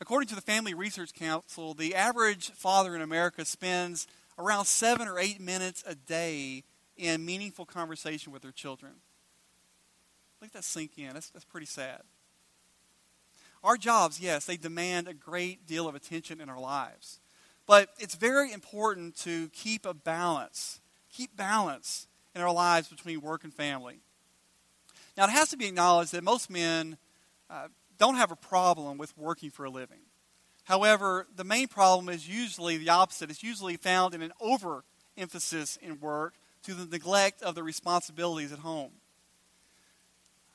According 0.00 0.28
to 0.28 0.34
the 0.34 0.42
Family 0.42 0.74
Research 0.74 1.14
Council, 1.14 1.72
the 1.72 1.94
average 1.94 2.50
father 2.50 2.94
in 2.94 3.00
America 3.00 3.44
spends 3.44 4.06
around 4.38 4.66
seven 4.66 5.08
or 5.08 5.18
eight 5.18 5.40
minutes 5.40 5.82
a 5.86 5.94
day 5.94 6.64
in 6.96 7.24
meaningful 7.24 7.64
conversation 7.64 8.32
with 8.32 8.42
their 8.42 8.52
children. 8.52 8.92
Let 10.42 10.52
that 10.52 10.64
sink 10.64 10.92
in. 10.98 11.14
That's, 11.14 11.30
that's 11.30 11.46
pretty 11.46 11.66
sad. 11.66 12.02
Our 13.64 13.78
jobs, 13.78 14.20
yes, 14.20 14.44
they 14.44 14.58
demand 14.58 15.08
a 15.08 15.14
great 15.14 15.66
deal 15.66 15.88
of 15.88 15.94
attention 15.94 16.40
in 16.40 16.50
our 16.50 16.60
lives. 16.60 17.20
But 17.66 17.88
it's 17.98 18.14
very 18.14 18.52
important 18.52 19.16
to 19.20 19.48
keep 19.48 19.86
a 19.86 19.94
balance, 19.94 20.80
keep 21.10 21.36
balance 21.36 22.06
in 22.34 22.42
our 22.42 22.52
lives 22.52 22.88
between 22.88 23.22
work 23.22 23.44
and 23.44 23.52
family. 23.52 24.00
Now, 25.16 25.24
it 25.24 25.30
has 25.30 25.48
to 25.50 25.56
be 25.56 25.66
acknowledged 25.66 26.12
that 26.12 26.22
most 26.22 26.50
men 26.50 26.98
uh, 27.48 27.68
don't 27.98 28.16
have 28.16 28.30
a 28.30 28.36
problem 28.36 28.98
with 28.98 29.16
working 29.16 29.50
for 29.50 29.64
a 29.64 29.70
living. 29.70 30.00
However, 30.64 31.26
the 31.34 31.44
main 31.44 31.68
problem 31.68 32.08
is 32.08 32.28
usually 32.28 32.76
the 32.76 32.88
opposite. 32.88 33.30
It's 33.30 33.42
usually 33.42 33.76
found 33.76 34.14
in 34.14 34.22
an 34.22 34.32
overemphasis 34.40 35.76
in 35.80 36.00
work 36.00 36.34
to 36.64 36.74
the 36.74 36.86
neglect 36.86 37.42
of 37.42 37.54
the 37.54 37.62
responsibilities 37.62 38.52
at 38.52 38.58
home. 38.58 38.90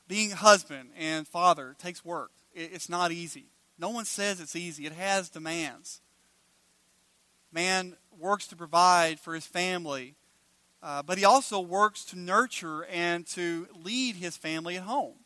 Being 0.10 0.32
husband 0.32 0.90
and 0.98 1.26
father 1.26 1.76
takes 1.80 2.04
work. 2.04 2.32
It's 2.54 2.90
not 2.90 3.14
easy. 3.14 3.46
No 3.80 3.90
one 3.90 4.04
says 4.04 4.42
it's 4.42 4.56
easy. 4.56 4.86
It 4.86 4.92
has 4.92 5.30
demands. 5.30 6.02
Man 7.54 7.96
works 8.20 8.48
to 8.48 8.58
provide 8.58 9.18
for 9.18 9.34
his 9.34 9.46
family, 9.46 10.16
uh, 10.84 11.04
but 11.04 11.18
he 11.18 11.24
also 11.24 11.62
works 11.62 12.04
to 12.06 12.20
nurture 12.20 12.84
and 12.86 13.26
to 13.28 13.68
lead 13.74 14.18
his 14.18 14.36
family 14.36 14.76
at 14.76 14.84
home 14.84 15.21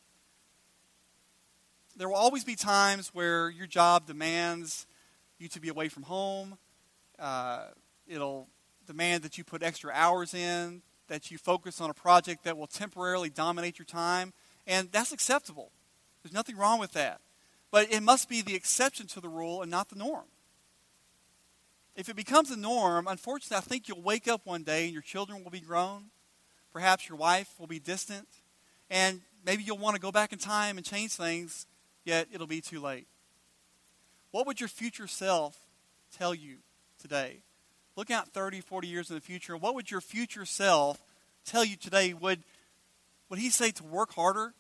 there 1.96 2.10
will 2.10 2.16
always 2.16 2.44
be 2.44 2.56
times 2.56 3.10
where 3.14 3.50
your 3.50 3.68
job 3.68 4.06
demands 4.06 4.86
you 5.40 5.48
to 5.50 5.60
be 5.60 5.70
away 5.70 5.88
from 5.90 6.04
home. 6.04 6.58
Uh, 7.18 7.68
it'll 8.08 8.48
demand 8.86 9.24
that 9.24 9.38
you 9.38 9.44
put 9.44 9.64
extra 9.64 9.92
hours 9.94 10.34
in, 10.34 10.82
that 11.08 11.32
you 11.32 11.38
focus 11.38 11.80
on 11.80 11.90
a 11.90 11.94
project 11.94 12.44
that 12.44 12.58
will 12.58 12.68
temporarily 12.68 13.30
dominate 13.30 13.80
your 13.80 13.86
time, 13.86 14.34
and 14.68 14.92
that's 14.92 15.12
acceptable. 15.12 15.72
There's 16.24 16.34
nothing 16.34 16.58
wrong 16.58 16.80
with 16.80 16.92
that. 16.94 17.22
But 17.72 17.92
it 17.92 18.02
must 18.02 18.30
be 18.30 18.42
the 18.42 18.56
exception 18.56 19.08
to 19.08 19.22
the 19.22 19.30
rule 19.30 19.62
and 19.62 19.70
not 19.70 19.90
the 19.90 19.96
norm. 19.96 20.26
If 21.96 22.10
it 22.10 22.16
becomes 22.16 22.50
the 22.50 22.58
norm, 22.58 23.08
unfortunately, 23.08 23.58
I 23.58 23.62
think 23.62 23.88
you'll 23.88 24.02
wake 24.02 24.28
up 24.28 24.42
one 24.46 24.64
day 24.64 24.86
and 24.86 24.94
your 24.94 25.02
children 25.02 25.44
will 25.44 25.52
be 25.52 25.62
grown. 25.62 26.06
Perhaps 26.74 27.08
your 27.08 27.18
wife 27.18 27.54
will 27.60 27.68
be 27.68 27.80
distant. 27.80 28.28
And 28.90 29.22
maybe 29.46 29.64
you'll 29.64 29.78
want 29.78 29.96
to 29.96 30.02
go 30.02 30.12
back 30.12 30.34
in 30.34 30.40
time 30.40 30.78
and 30.78 30.86
change 30.86 31.14
things 31.14 31.68
yet 32.06 32.28
it'll 32.32 32.48
be 32.48 32.62
too 32.62 32.80
late. 32.80 33.08
What 34.32 34.48
would 34.48 34.60
your 34.60 34.70
future 34.70 35.08
self 35.08 35.58
tell 36.18 36.34
you 36.34 36.58
today? 37.02 37.40
Look 37.96 38.12
out 38.12 38.30
30, 38.30 38.62
40 38.62 38.88
years 38.88 39.10
in 39.10 39.16
the 39.16 39.22
future. 39.22 39.58
What 39.58 39.76
would 39.76 39.92
your 39.92 40.02
future 40.02 40.46
self 40.46 41.02
tell 41.46 41.66
you 41.66 41.76
today? 41.76 42.14
Would, 42.14 42.44
would 43.30 43.40
he 43.40 43.50
say 43.50 43.72
to 43.72 43.84
work 43.84 44.14
harder? 44.14 44.54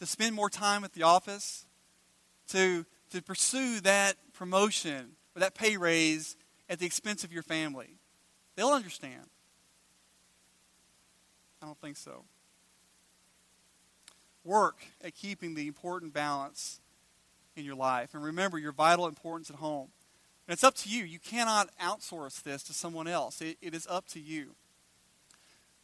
To 0.00 0.06
spend 0.06 0.34
more 0.34 0.50
time 0.50 0.84
at 0.84 0.92
the 0.92 1.02
office? 1.02 1.66
To, 2.48 2.86
to 3.10 3.22
pursue 3.22 3.80
that 3.80 4.16
promotion 4.32 5.12
or 5.34 5.40
that 5.40 5.54
pay 5.54 5.76
raise 5.76 6.36
at 6.68 6.78
the 6.78 6.86
expense 6.86 7.24
of 7.24 7.32
your 7.32 7.42
family? 7.42 7.98
They'll 8.56 8.68
understand. 8.68 9.24
I 11.60 11.66
don't 11.66 11.78
think 11.80 11.96
so 11.96 12.24
work 14.48 14.78
at 15.04 15.14
keeping 15.14 15.54
the 15.54 15.68
important 15.68 16.12
balance 16.12 16.80
in 17.54 17.64
your 17.64 17.74
life. 17.76 18.14
And 18.14 18.24
remember 18.24 18.58
your 18.58 18.72
vital 18.72 19.06
importance 19.06 19.50
at 19.50 19.56
home. 19.56 19.88
And 20.46 20.54
it's 20.54 20.64
up 20.64 20.74
to 20.76 20.88
you. 20.88 21.04
You 21.04 21.18
cannot 21.18 21.68
outsource 21.78 22.42
this 22.42 22.62
to 22.64 22.72
someone 22.72 23.06
else, 23.06 23.40
it, 23.42 23.58
it 23.60 23.74
is 23.74 23.86
up 23.88 24.08
to 24.08 24.20
you. 24.20 24.54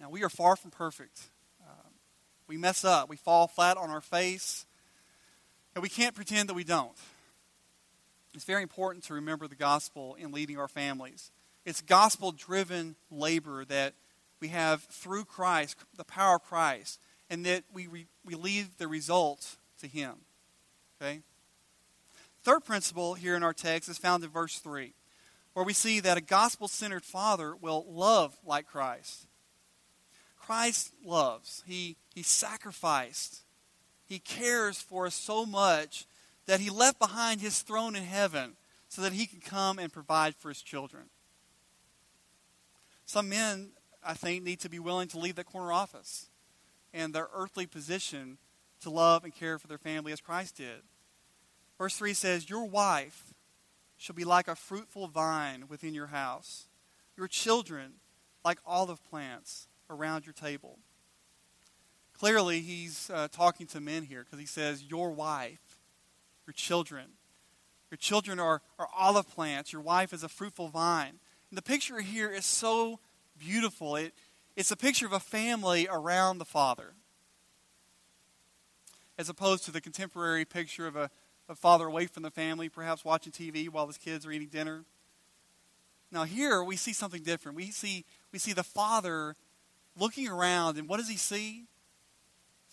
Now, 0.01 0.11
we 0.11 0.25
are 0.25 0.29
far 0.29 0.57
from 0.57 0.71
perfect. 0.71 1.21
Uh, 1.63 1.89
we 2.49 2.57
mess 2.57 2.85
up, 2.85 3.09
we 3.09 3.17
fall 3.17 3.47
flat 3.47 3.77
on 3.77 3.91
our 3.91 4.01
face, 4.01 4.67
and 5.75 5.83
we 5.83 5.89
can't 5.89 6.15
pretend 6.15 6.49
that 6.49 6.55
we 6.55 6.65
don't. 6.65 6.97
It's 8.35 8.45
very 8.45 8.63
important 8.63 9.05
to 9.05 9.15
remember 9.15 9.47
the 9.47 9.55
gospel 9.55 10.17
in 10.19 10.33
leading 10.33 10.59
our 10.59 10.67
families. 10.67 11.31
It's 11.65 11.81
gospel 11.81 12.33
driven 12.33 12.97
labor 13.11 13.65
that 13.67 13.95
we 14.41 14.49
have 14.49 14.83
through 14.83 15.27
Christ, 15.27 15.77
the 15.97 16.05
power 16.05 16.37
of 16.37 16.43
Christ 16.43 16.99
and 17.31 17.45
that 17.47 17.65
we, 17.73 17.87
re, 17.87 18.07
we 18.25 18.35
leave 18.35 18.77
the 18.79 18.89
result 18.89 19.57
to 19.81 19.87
Him. 19.87 20.15
Okay? 21.01 21.21
Third 22.43 22.65
principle 22.65 23.15
here 23.15 23.37
in 23.37 23.43
our 23.43 23.53
text 23.53 23.89
is 23.89 23.99
found 23.99 24.23
in 24.23 24.31
verse 24.31 24.59
3, 24.59 24.93
where 25.55 25.65
we 25.65 25.73
see 25.73 26.01
that 26.01 26.19
a 26.19 26.23
gospel 26.23 26.69
centered 26.69 27.05
father 27.05 27.57
will 27.57 27.87
love 27.89 28.37
like 28.45 28.67
Christ. 28.67 29.27
Christ 30.39 30.93
loves, 31.05 31.63
He, 31.67 31.97
he 32.15 32.23
sacrificed, 32.23 33.41
He 34.05 34.19
cares 34.19 34.81
for 34.81 35.07
us 35.07 35.15
so 35.15 35.47
much 35.47 36.05
that 36.47 36.61
He 36.61 36.69
left 36.69 36.99
behind 36.99 37.41
His 37.41 37.63
throne 37.63 37.97
in 37.97 38.05
heaven 38.05 38.57
so 38.89 39.01
that 39.03 39.15
He 39.15 39.27
could 39.27 39.45
come 39.45 39.79
and 39.79 39.93
provide 39.93 40.35
for 40.37 40.51
His 40.51 40.61
children. 40.61 41.05
Some 43.07 43.31
men, 43.31 43.71
I 44.05 44.15
think, 44.15 44.45
need 44.45 44.61
to 44.61 44.69
be 44.69 44.79
willing 44.79 45.09
to 45.09 45.19
leave 45.19 45.37
that 45.37 45.47
corner 45.47 45.73
office 45.73 46.29
and 46.95 47.13
their 47.13 47.29
earthly 47.35 47.67
position 47.67 48.39
to 48.81 48.89
love 48.89 49.25
and 49.25 49.35
care 49.35 49.59
for 49.59 49.67
their 49.67 49.79
family 49.79 50.13
as 50.13 50.21
Christ 50.21 50.57
did. 50.57 50.83
Verse 51.77 51.97
3 51.97 52.15
says, 52.15 52.49
Your 52.49 52.65
wife 52.65 53.35
shall 53.97 54.15
be 54.15 54.25
like 54.25 54.49
a 54.49 54.55
fruitful 54.55 55.09
vine 55.09 55.65
within 55.69 55.93
your 55.93 56.07
house, 56.07 56.69
your 57.17 57.27
children 57.27 57.95
like 58.45 58.59
olive 58.65 59.03
plants 59.05 59.67
around 59.91 60.25
your 60.25 60.33
table. 60.33 60.79
Clearly, 62.17 62.61
he's 62.61 63.11
uh, 63.13 63.27
talking 63.31 63.67
to 63.69 63.81
men 63.81 64.05
here 64.05 64.25
because 64.25 64.39
he 64.39 64.47
says, 64.47 64.85
Your 64.85 65.11
wife, 65.11 65.79
your 66.47 66.55
children. 66.55 67.07
Your 67.91 67.99
children 67.99 68.39
are, 68.39 68.63
are 68.79 68.89
olive 68.97 69.29
plants. 69.29 69.73
Your 69.73 69.83
wife 69.83 70.13
is 70.13 70.23
a 70.23 70.29
fruitful 70.29 70.69
vine. 70.69 71.19
And 71.51 71.59
the 71.59 71.63
picture 71.63 72.01
here 72.01 72.31
is 72.31 72.47
so 72.47 72.99
beautiful. 73.39 73.97
It, 73.97 74.15
it's 74.57 74.71
a 74.71 74.77
picture 74.77 75.07
of 75.07 75.13
a 75.13 75.21
family 75.21 75.89
around 75.91 76.39
the 76.39 76.45
Father, 76.45 76.95
as 79.19 79.29
opposed 79.29 79.65
to 79.65 79.71
the 79.71 79.81
contemporary 79.81 80.45
picture 80.45 80.87
of 80.87 80.97
a, 80.97 81.11
a 81.49 81.55
father 81.55 81.87
away 81.87 82.07
from 82.07 82.23
the 82.23 82.31
family, 82.31 82.69
perhaps 82.69 83.05
watching 83.05 83.33
TV 83.33 83.69
while 83.69 83.87
his 83.87 83.99
kids 83.99 84.25
are 84.25 84.33
eating 84.33 84.49
dinner. 84.49 84.85
Now, 86.11 86.25
here 86.25 86.63
we 86.63 86.77
see 86.77 86.93
something 86.93 87.23
different. 87.23 87.57
We 87.57 87.71
see, 87.71 88.05
we 88.33 88.39
see 88.39 88.53
the 88.53 88.63
father 88.63 89.37
looking 89.99 90.29
around, 90.29 90.79
and 90.79 90.89
what 90.89 90.99
does 90.99 91.09
he 91.09 91.17
see? 91.17 91.65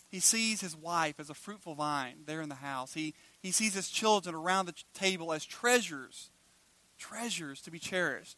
He 0.09 0.19
sees 0.19 0.61
his 0.61 0.75
wife 0.75 1.19
as 1.19 1.29
a 1.29 1.33
fruitful 1.33 1.75
vine 1.75 2.23
there 2.25 2.41
in 2.41 2.49
the 2.49 2.55
house. 2.55 2.93
He, 2.93 3.15
he 3.41 3.51
sees 3.51 3.73
his 3.73 3.89
children 3.89 4.35
around 4.35 4.65
the 4.65 4.75
table 4.93 5.31
as 5.31 5.45
treasures, 5.45 6.29
treasures 6.99 7.61
to 7.61 7.71
be 7.71 7.79
cherished. 7.79 8.37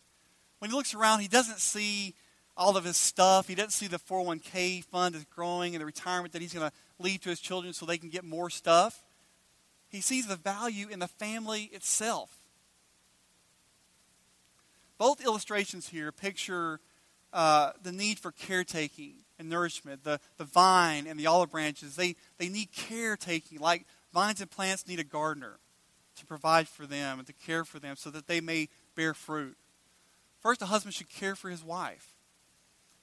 when 0.59 0.69
he 0.69 0.77
looks 0.77 0.93
around, 0.93 1.19
he 1.19 1.27
doesn't 1.27 1.59
see 1.59 2.15
all 2.55 2.77
of 2.77 2.83
his 2.83 2.97
stuff. 2.97 3.47
He 3.47 3.55
doesn't 3.55 3.71
see 3.71 3.87
the 3.87 3.97
401k 3.97 4.83
fund 4.85 5.15
is 5.15 5.25
growing 5.25 5.75
and 5.75 5.81
the 5.81 5.85
retirement 5.85 6.33
that 6.33 6.41
he's 6.41 6.53
going 6.53 6.69
to 6.69 6.75
leave 6.99 7.21
to 7.21 7.29
his 7.29 7.39
children 7.39 7.73
so 7.73 7.85
they 7.85 7.97
can 7.97 8.09
get 8.09 8.23
more 8.23 8.49
stuff. 8.49 9.03
He 9.89 10.01
sees 10.01 10.27
the 10.27 10.35
value 10.35 10.87
in 10.89 10.99
the 10.99 11.07
family 11.07 11.63
itself. 11.71 12.39
Both 14.97 15.23
illustrations 15.23 15.89
here 15.89 16.11
picture 16.11 16.79
uh, 17.31 17.71
the 17.81 17.91
need 17.91 18.19
for 18.19 18.31
caretaking 18.31 19.15
and 19.39 19.49
nourishment. 19.49 20.03
The, 20.03 20.19
the 20.37 20.45
vine 20.45 21.07
and 21.07 21.19
the 21.19 21.27
olive 21.27 21.51
branches, 21.51 21.95
they, 21.95 22.15
they 22.37 22.49
need 22.49 22.71
caretaking, 22.71 23.59
like 23.59 23.85
vines 24.13 24.39
and 24.39 24.49
plants 24.49 24.87
need 24.87 24.99
a 24.99 25.03
gardener 25.03 25.59
to 26.15 26.25
provide 26.25 26.67
for 26.67 26.85
them 26.85 27.17
and 27.17 27.27
to 27.27 27.33
care 27.33 27.65
for 27.65 27.79
them 27.79 27.95
so 27.95 28.09
that 28.11 28.27
they 28.27 28.39
may 28.39 28.69
bear 28.95 29.13
fruit. 29.13 29.57
First, 30.41 30.61
a 30.61 30.65
husband 30.65 30.93
should 30.93 31.09
care 31.09 31.35
for 31.35 31.49
his 31.49 31.63
wife. 31.63 32.12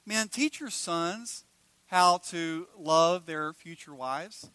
Men, 0.06 0.28
teach 0.28 0.60
your 0.60 0.70
sons 0.70 1.44
how 1.86 2.18
to 2.18 2.68
love 2.78 3.26
their 3.26 3.52
future 3.52 3.94
wives. 3.94 4.50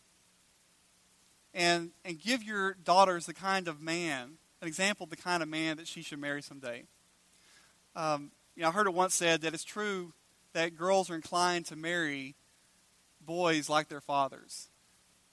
And, 1.53 1.91
and 2.03 2.19
give 2.19 2.43
your 2.43 2.73
daughters 2.73 3.25
the 3.25 3.33
kind 3.33 3.67
of 3.67 3.81
man, 3.81 4.37
an 4.61 4.67
example 4.67 5.05
of 5.05 5.09
the 5.09 5.17
kind 5.17 5.41
of 5.41 5.47
man 5.47 5.77
that 5.77 5.87
she 5.87 6.01
should 6.01 6.19
marry 6.19 6.41
someday. 6.41 6.83
Um, 7.95 8.31
you 8.55 8.63
know, 8.63 8.69
I 8.69 8.71
heard 8.71 8.87
it 8.87 8.93
once 8.93 9.13
said 9.13 9.41
that 9.41 9.53
it's 9.53 9.63
true 9.63 10.13
that 10.53 10.77
girls 10.77 11.09
are 11.09 11.15
inclined 11.15 11.65
to 11.67 11.75
marry 11.75 12.35
boys 13.21 13.69
like 13.69 13.87
their 13.87 14.01
fathers. 14.01 14.69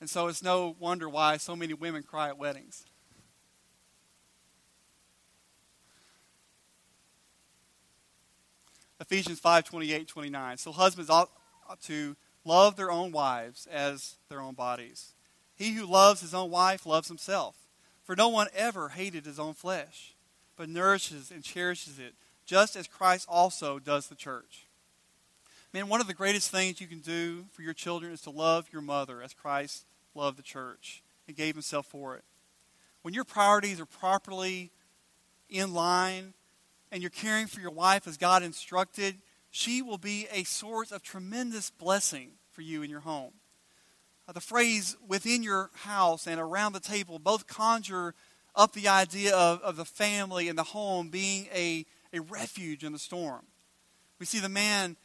And 0.00 0.11
so 0.11 0.26
it's 0.28 0.42
no 0.42 0.76
wonder 0.78 1.09
why 1.09 1.37
so 1.37 1.54
many 1.54 1.75
women 1.75 2.02
cry 2.02 2.28
at 2.28 2.38
weddings. 2.38 2.87
Ephesians 9.02 9.40
5 9.40 9.64
28 9.64 10.06
29. 10.06 10.59
So 10.59 10.73
husbands 10.73 11.11
ought 11.11 11.28
to 11.82 12.16
love 12.44 12.76
their 12.76 12.90
own 12.90 13.11
wives 13.11 13.66
as 13.71 14.14
their 14.28 14.40
own 14.40 14.54
bodies. 14.54 15.12
He 15.56 15.73
who 15.73 15.87
loves 15.87 16.21
his 16.21 16.32
own 16.32 16.50
wife 16.50 16.87
loves 16.87 17.09
himself. 17.09 17.56
For 18.04 18.16
no 18.16 18.28
one 18.28 18.49
ever 18.54 18.90
hated 18.90 19.26
his 19.26 19.38
own 19.38 19.54
flesh, 19.54 20.14
but 20.56 20.68
nourishes 20.68 21.30
and 21.30 21.42
cherishes 21.42 21.99
it, 21.99 22.14
just 22.47 22.75
as 22.76 22.87
Christ 22.87 23.26
also 23.28 23.78
does 23.78 24.06
the 24.06 24.14
church. 24.14 24.66
Man, 25.73 25.88
one 25.88 26.00
of 26.00 26.06
the 26.06 26.14
greatest 26.14 26.50
things 26.50 26.80
you 26.80 26.87
can 26.87 27.00
do 27.00 27.47
for 27.52 27.62
your 27.62 27.75
children 27.75 28.12
is 28.12 28.21
to 28.23 28.30
love 28.30 28.68
your 28.73 28.82
mother 28.82 29.23
as 29.23 29.35
Christ 29.35 29.85
loved 30.14 30.38
the 30.38 30.42
church 30.42 31.02
and 31.26 31.37
gave 31.37 31.54
himself 31.54 31.87
for 31.87 32.16
it. 32.16 32.25
When 33.02 33.14
your 33.14 33.25
priorities 33.25 33.80
are 33.80 33.87
properly 33.87 34.71
in 35.49 35.75
line 35.75 36.35
and 36.92 37.02
you're 37.02 37.11
caring 37.11 37.46
for 37.46 37.61
your 37.61 37.70
wife 37.70 38.06
as 38.06 38.18
God 38.18 38.42
instructed, 38.42 39.16
she 39.50 39.80
will 39.80 39.99
be 39.99 40.28
a 40.30 40.44
source 40.44 40.92
of 40.92 41.02
tremendous 41.02 41.70
blessing 41.70 42.32
for 42.52 42.61
you 42.61 42.82
in 42.82 42.90
your 42.90 43.00
home. 43.00 43.32
Uh, 44.28 44.32
the 44.32 44.40
phrase 44.40 44.96
within 45.08 45.42
your 45.42 45.70
house 45.75 46.26
and 46.26 46.38
around 46.38 46.75
the 46.75 46.80
table 46.80 47.18
both 47.18 47.46
conjure 47.46 48.14
up 48.54 48.75
the 48.75 48.88
idea 48.88 49.34
of, 49.34 49.62
of 49.62 49.76
the 49.76 49.87
family 49.87 50.49
and 50.49 50.58
the 50.58 50.62
home 50.62 51.08
being 51.08 51.49
a, 51.54 51.87
a 52.12 52.20
refuge 52.20 52.84
in 52.84 52.92
the 52.92 52.99
storm. 52.99 53.46
We 54.20 54.26
see 54.26 54.38
the 54.38 54.50
man 54.50 54.96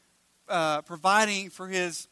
uh, 0.50 0.82
providing 0.82 1.50
for 1.50 1.70
his 1.70 2.10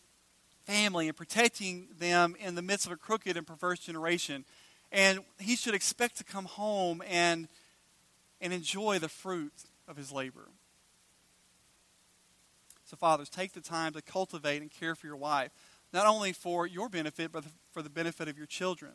family 0.63 1.09
and 1.09 1.17
protecting 1.17 1.89
them 1.99 2.35
in 2.39 2.55
the 2.55 2.61
midst 2.61 2.85
of 2.85 2.93
a 2.93 2.97
crooked 2.97 3.35
and 3.35 3.45
perverse 3.45 3.79
generation. 3.79 4.45
And 4.91 5.19
he 5.37 5.57
should 5.57 5.75
expect 5.75 6.17
to 6.17 6.23
come 6.23 6.45
home 6.45 7.03
and 7.07 7.49
and 8.41 8.53
enjoy 8.53 8.99
the 8.99 9.09
fruit 9.09 9.53
of 9.87 9.97
his 9.97 10.11
labor. 10.11 10.49
So, 12.85 12.95
fathers, 12.95 13.29
take 13.29 13.53
the 13.53 13.61
time 13.61 13.93
to 13.93 14.01
cultivate 14.01 14.61
and 14.61 14.69
care 14.69 14.93
for 14.95 15.07
your 15.07 15.15
wife, 15.15 15.51
not 15.91 16.05
only 16.05 16.33
for 16.33 16.67
your 16.67 16.87
benefit, 16.87 17.31
but 17.31 17.43
for 17.71 17.81
the 17.81 17.89
benefit 17.89 18.27
of 18.27 18.37
your 18.37 18.47
children. 18.47 18.91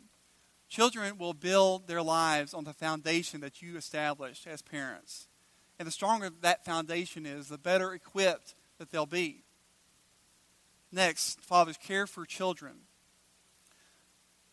Children 0.68 1.18
will 1.18 1.34
build 1.34 1.88
their 1.88 2.02
lives 2.02 2.54
on 2.54 2.62
the 2.62 2.72
foundation 2.72 3.40
that 3.40 3.60
you 3.60 3.76
established 3.76 4.46
as 4.46 4.62
parents. 4.62 5.26
And 5.78 5.86
the 5.86 5.92
stronger 5.92 6.30
that 6.42 6.64
foundation 6.64 7.26
is, 7.26 7.48
the 7.48 7.58
better 7.58 7.92
equipped 7.92 8.54
that 8.78 8.90
they'll 8.92 9.06
be. 9.06 9.42
Next, 10.92 11.40
fathers, 11.40 11.76
care 11.76 12.06
for 12.06 12.24
children. 12.24 12.74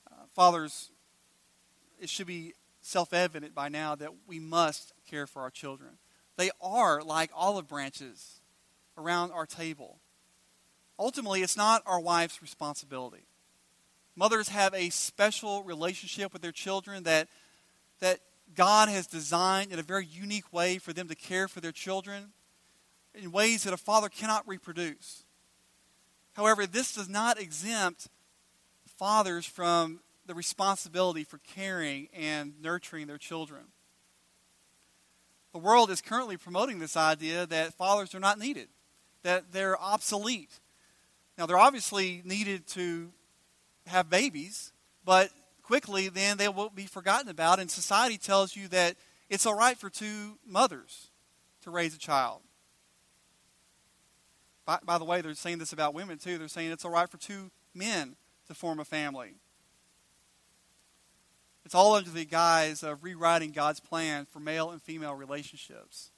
Uh, 0.09 0.25
fathers, 0.33 0.89
it 1.99 2.09
should 2.09 2.27
be 2.27 2.53
self 2.87 3.13
evident 3.13 3.53
by 3.53 3.67
now 3.67 3.95
that 3.95 4.11
we 4.27 4.39
must 4.39 4.93
care 5.09 5.27
for 5.27 5.41
our 5.41 5.49
children. 5.49 5.97
They 6.37 6.51
are 6.61 7.01
like 7.01 7.29
olive 7.35 7.67
branches 7.67 8.39
around 8.97 9.31
our 9.31 9.45
table. 9.45 9.99
Ultimately, 10.97 11.41
it's 11.41 11.57
not 11.57 11.83
our 11.85 11.99
wife's 11.99 12.41
responsibility. 12.41 13.25
Mothers 14.15 14.49
have 14.49 14.73
a 14.73 14.89
special 14.89 15.63
relationship 15.63 16.31
with 16.31 16.41
their 16.41 16.53
children 16.53 17.03
that, 17.03 17.27
that 17.99 18.19
God 18.55 18.89
has 18.89 19.05
designed 19.05 19.71
in 19.71 19.79
a 19.79 19.83
very 19.83 20.05
unique 20.05 20.51
way 20.53 20.77
for 20.77 20.93
them 20.93 21.09
to 21.09 21.15
care 21.15 21.47
for 21.47 21.59
their 21.59 21.73
children 21.73 22.31
in 23.13 23.31
ways 23.31 23.63
that 23.63 23.73
a 23.73 23.77
father 23.77 24.09
cannot 24.09 24.47
reproduce. 24.47 25.23
However, 26.33 26.65
this 26.65 26.93
does 26.93 27.09
not 27.09 27.39
exempt 27.39 28.07
fathers 28.97 29.45
from 29.45 29.99
the 30.27 30.35
responsibility 30.35 31.23
for 31.23 31.39
caring 31.39 32.09
and 32.13 32.53
nurturing 32.61 33.07
their 33.07 33.17
children. 33.17 33.63
The 35.53 35.59
world 35.59 35.89
is 35.89 36.01
currently 36.01 36.37
promoting 36.37 36.79
this 36.79 36.95
idea 36.95 37.45
that 37.47 37.73
fathers 37.73 38.13
are 38.13 38.19
not 38.19 38.37
needed, 38.37 38.67
that 39.23 39.51
they're 39.51 39.79
obsolete. 39.81 40.59
Now, 41.37 41.45
they're 41.45 41.57
obviously 41.57 42.21
needed 42.25 42.67
to 42.67 43.11
have 43.87 44.09
babies, 44.09 44.71
but 45.05 45.31
quickly 45.63 46.09
then 46.09 46.37
they 46.37 46.49
will 46.49 46.69
be 46.69 46.85
forgotten 46.85 47.29
about, 47.29 47.59
and 47.59 47.71
society 47.71 48.17
tells 48.17 48.55
you 48.55 48.67
that 48.67 48.95
it's 49.29 49.45
all 49.45 49.57
right 49.57 49.77
for 49.77 49.89
two 49.89 50.37
mothers 50.45 51.07
to 51.63 51.71
raise 51.71 51.95
a 51.95 51.99
child. 51.99 52.41
By, 54.65 54.79
by 54.83 54.97
the 54.97 55.05
way, 55.05 55.21
they're 55.21 55.33
saying 55.33 55.59
this 55.59 55.73
about 55.73 55.93
women 55.93 56.17
too. 56.17 56.37
They're 56.37 56.47
saying 56.49 56.71
it's 56.71 56.85
all 56.85 56.91
right 56.91 57.09
for 57.09 57.17
two 57.17 57.51
men 57.73 58.15
to 58.47 58.53
form 58.53 58.79
a 58.79 58.85
family. 58.85 59.35
It's 61.67 61.75
all 61.75 61.95
under 61.95 62.09
the 62.09 62.23
guise 62.23 62.81
of 62.81 63.03
rewriting 63.03 63.51
God's 63.51 63.81
plan 63.81 64.25
for 64.31 64.39
male 64.39 64.69
and 64.69 64.81
female 64.81 65.13
relationships. 65.13 66.11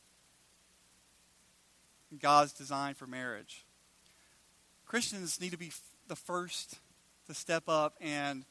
God's 2.22 2.54
design 2.54 2.94
for 2.94 3.08
marriage. 3.08 3.66
Christians 4.86 5.42
need 5.42 5.50
to 5.50 5.58
be 5.58 5.72
the 6.08 6.16
first 6.16 6.78
to 7.26 7.34
step 7.34 7.64
up 7.68 7.96
and 8.00 8.46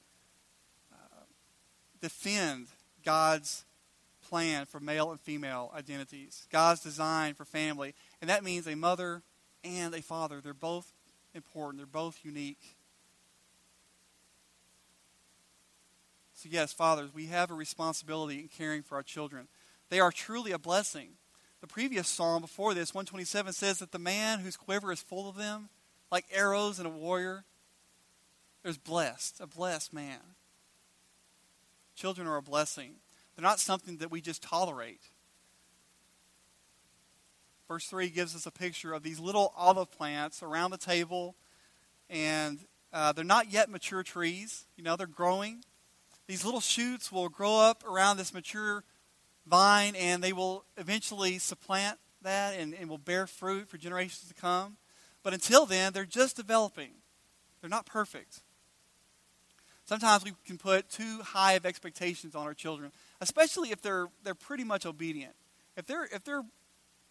uh, 0.92 1.22
defend 2.02 2.66
God's 3.04 3.64
plan 4.28 4.66
for 4.66 4.80
male 4.80 5.12
and 5.12 5.20
female 5.20 5.70
identities, 5.76 6.48
God's 6.50 6.80
design 6.80 7.34
for 7.34 7.44
family. 7.44 7.94
And 8.20 8.28
that 8.28 8.42
means 8.42 8.66
a 8.66 8.74
mother 8.74 9.22
and 9.62 9.94
a 9.94 10.02
father. 10.02 10.40
They're 10.40 10.52
both 10.52 10.92
important, 11.32 11.78
they're 11.78 11.86
both 11.86 12.24
unique. 12.24 12.76
So, 16.38 16.48
yes, 16.52 16.72
fathers, 16.72 17.12
we 17.12 17.26
have 17.26 17.50
a 17.50 17.54
responsibility 17.54 18.38
in 18.38 18.46
caring 18.46 18.84
for 18.84 18.94
our 18.94 19.02
children. 19.02 19.48
They 19.90 19.98
are 19.98 20.12
truly 20.12 20.52
a 20.52 20.58
blessing. 20.58 21.14
The 21.60 21.66
previous 21.66 22.06
psalm 22.06 22.42
before 22.42 22.74
this, 22.74 22.94
127, 22.94 23.52
says 23.52 23.80
that 23.80 23.90
the 23.90 23.98
man 23.98 24.38
whose 24.38 24.56
quiver 24.56 24.92
is 24.92 25.02
full 25.02 25.28
of 25.28 25.34
them, 25.34 25.68
like 26.12 26.26
arrows 26.32 26.78
in 26.78 26.86
a 26.86 26.90
warrior, 26.90 27.42
is 28.64 28.78
blessed, 28.78 29.40
a 29.40 29.48
blessed 29.48 29.92
man. 29.92 30.20
Children 31.96 32.28
are 32.28 32.36
a 32.36 32.42
blessing. 32.42 32.92
They're 33.34 33.42
not 33.42 33.58
something 33.58 33.96
that 33.96 34.12
we 34.12 34.20
just 34.20 34.40
tolerate. 34.40 35.00
Verse 37.66 37.88
3 37.88 38.10
gives 38.10 38.36
us 38.36 38.46
a 38.46 38.52
picture 38.52 38.92
of 38.92 39.02
these 39.02 39.18
little 39.18 39.52
olive 39.56 39.90
plants 39.90 40.40
around 40.40 40.70
the 40.70 40.78
table, 40.78 41.34
and 42.08 42.60
uh, 42.92 43.10
they're 43.10 43.24
not 43.24 43.50
yet 43.50 43.68
mature 43.68 44.04
trees. 44.04 44.66
You 44.76 44.84
know, 44.84 44.94
they're 44.94 45.08
growing 45.08 45.64
these 46.28 46.44
little 46.44 46.60
shoots 46.60 47.10
will 47.10 47.28
grow 47.28 47.56
up 47.56 47.82
around 47.84 48.18
this 48.18 48.32
mature 48.32 48.84
vine 49.46 49.96
and 49.96 50.22
they 50.22 50.32
will 50.32 50.64
eventually 50.76 51.38
supplant 51.38 51.98
that 52.22 52.54
and, 52.58 52.74
and 52.74 52.88
will 52.88 52.98
bear 52.98 53.26
fruit 53.26 53.68
for 53.68 53.78
generations 53.78 54.28
to 54.28 54.34
come. 54.34 54.76
But 55.22 55.32
until 55.32 55.66
then, 55.66 55.92
they're 55.92 56.04
just 56.04 56.36
developing. 56.36 56.90
They're 57.60 57.70
not 57.70 57.86
perfect. 57.86 58.40
Sometimes 59.86 60.22
we 60.22 60.32
can 60.46 60.58
put 60.58 60.90
too 60.90 61.20
high 61.22 61.54
of 61.54 61.64
expectations 61.64 62.34
on 62.34 62.44
our 62.46 62.52
children, 62.52 62.92
especially 63.22 63.70
if 63.70 63.80
they're, 63.80 64.08
they're 64.22 64.34
pretty 64.34 64.64
much 64.64 64.84
obedient. 64.84 65.32
If 65.78 65.86
they're, 65.86 66.04
if 66.04 66.24
they're 66.24 66.44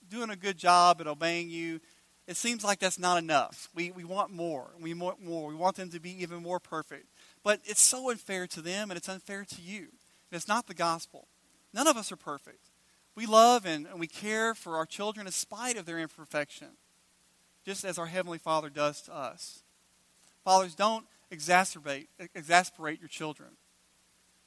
doing 0.08 0.30
a 0.30 0.36
good 0.36 0.58
job 0.58 1.01
at 1.01 1.08
obeying 1.08 1.49
you, 1.49 1.80
it 2.27 2.38
seems 2.38 2.63
like 2.63 2.77
that's 2.80 2.99
not 2.99 3.17
enough. 3.17 3.69
We, 3.73 3.89
we 3.89 4.03
want 4.03 4.32
more. 4.32 4.69
We 4.80 4.93
want 4.93 5.23
more. 5.23 5.47
We 5.47 5.56
want 5.56 5.77
them 5.77 5.89
to 5.89 5.99
be 5.99 6.21
even 6.21 6.43
more 6.43 6.60
perfect. 6.60 7.08
But 7.43 7.62
it's 7.63 7.82
so 7.82 8.10
unfair 8.10 8.47
to 8.47 8.62
them 8.62 8.91
and 8.91 8.97
it's 8.97 9.10
unfair 9.10 9.45
to 9.45 9.62
you. 9.62 9.80
And 10.30 10.38
it's 10.38 10.47
not 10.47 10.67
the 10.67 10.73
gospel. 10.73 11.28
None 11.73 11.88
of 11.88 11.97
us 11.97 12.12
are 12.12 12.17
perfect. 12.17 12.69
We 13.15 13.26
love 13.26 13.65
and, 13.65 13.88
and 13.88 14.00
we 14.00 14.08
care 14.08 14.54
for 14.54 14.76
our 14.76 14.86
children 14.86 15.26
in 15.26 15.32
spite 15.32 15.78
of 15.78 15.86
their 15.86 16.00
imperfection, 16.00 16.69
just 17.65 17.84
as 17.84 17.97
our 17.97 18.06
Heavenly 18.06 18.38
Father 18.38 18.69
does 18.69 19.02
to 19.04 19.15
us. 19.15 19.63
Fathers, 20.43 20.76
don't 20.76 21.06
exacerbate, 21.32 22.08
exasperate 22.36 23.00
your 23.00 23.10
children. 23.10 23.50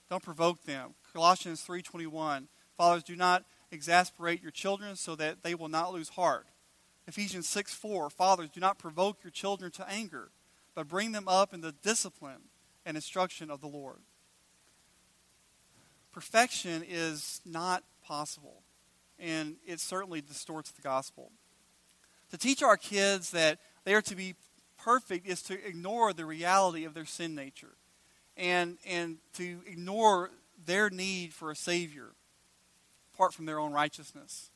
Don't 0.09 0.23
provoke 0.23 0.63
them. 0.63 0.95
Colossians 1.13 1.65
3.21, 1.67 2.47
Fathers, 2.77 3.03
do 3.03 3.17
not 3.17 3.45
exasperate 3.73 4.43
your 4.43 4.51
children 4.51 4.97
so 4.97 5.15
that 5.17 5.43
they 5.43 5.55
will 5.55 5.69
not 5.69 5.93
lose 5.93 6.11
heart. 6.11 6.47
Ephesians 7.07 7.49
6 7.49 7.75
4, 7.75 8.11
Fathers, 8.11 8.51
do 8.51 8.61
not 8.61 8.79
provoke 8.79 9.25
your 9.25 9.31
children 9.31 9.71
to 9.73 9.89
anger, 9.91 10.31
but 10.75 10.89
bring 10.89 11.13
them 11.13 11.29
up 11.29 11.53
in 11.53 11.61
the 11.61 11.73
discipline 11.73 12.50
and 12.85 12.97
instruction 12.97 13.51
of 13.51 13.61
the 13.61 13.67
Lord. 13.67 13.99
Perfection 16.13 16.85
is 16.89 17.41
not 17.45 17.85
possible, 18.05 18.63
and 19.19 19.57
it 19.67 19.81
certainly 19.81 20.21
distorts 20.21 20.71
the 20.71 20.83
gospel. 20.83 21.31
To 22.31 22.39
teach 22.39 22.63
our 22.63 22.77
kids 22.77 23.31
that 23.31 23.59
they 23.85 23.95
are 23.95 24.03
to 24.03 24.17
be 24.17 24.35
perfect 24.77 25.27
is 25.27 25.43
to 25.43 25.67
ignore 25.67 26.13
the 26.13 26.25
reality 26.25 26.85
of 26.85 26.95
their 26.95 27.05
sin 27.05 27.35
nature 27.35 27.75
and, 28.37 28.79
and 28.87 29.19
to 29.35 29.61
ignore 29.67 30.31
their 30.65 30.91
need 30.91 31.33
for 31.33 31.51
a 31.51 31.57
Savior 31.57 32.11
apart 33.15 33.35
from 33.35 33.47
their 33.47 33.59
own 33.59 33.73
righteousness. 33.73 34.51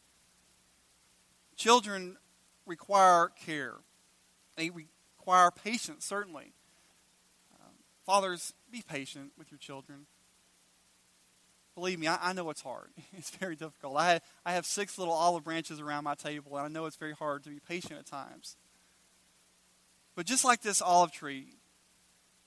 Children 1.57 2.17
require 2.67 3.29
care, 3.29 3.75
they 4.57 4.71
require 4.71 5.51
patience, 5.51 6.05
certainly. 6.05 6.53
Fathers, 8.05 8.53
be 8.71 8.83
patient 8.83 9.33
with 9.39 9.51
your 9.51 9.59
children. 9.59 10.07
Believe 11.75 11.99
me, 11.99 12.07
I, 12.07 12.19
I, 12.21 12.33
know 12.33 12.51
it's 12.51 12.61
hard. 12.61 12.91
It's 13.17 13.31
very 13.31 13.57
difficult. 13.57 13.97
I, 13.97 14.21
I 14.45 14.53
have 14.53 14.67
six 14.67 14.99
little 14.99 15.15
olive 15.15 15.45
branches 15.45 15.81
around 15.81 16.05
my 16.05 16.15
table, 16.15 16.57
and 16.57 16.67
I 16.67 16.69
know 16.69 16.87
it's 16.87 16.97
very 16.97 17.15
hard 17.15 17.43
to 17.45 17.51
be 17.51 17.61
patient 17.61 17.99
at 17.99 18.07
times. 18.07 18.57
But 20.15 20.27
just 20.27 20.45
like 20.45 20.63
this 20.63 20.81
olive 20.81 21.13
tree 21.13 21.55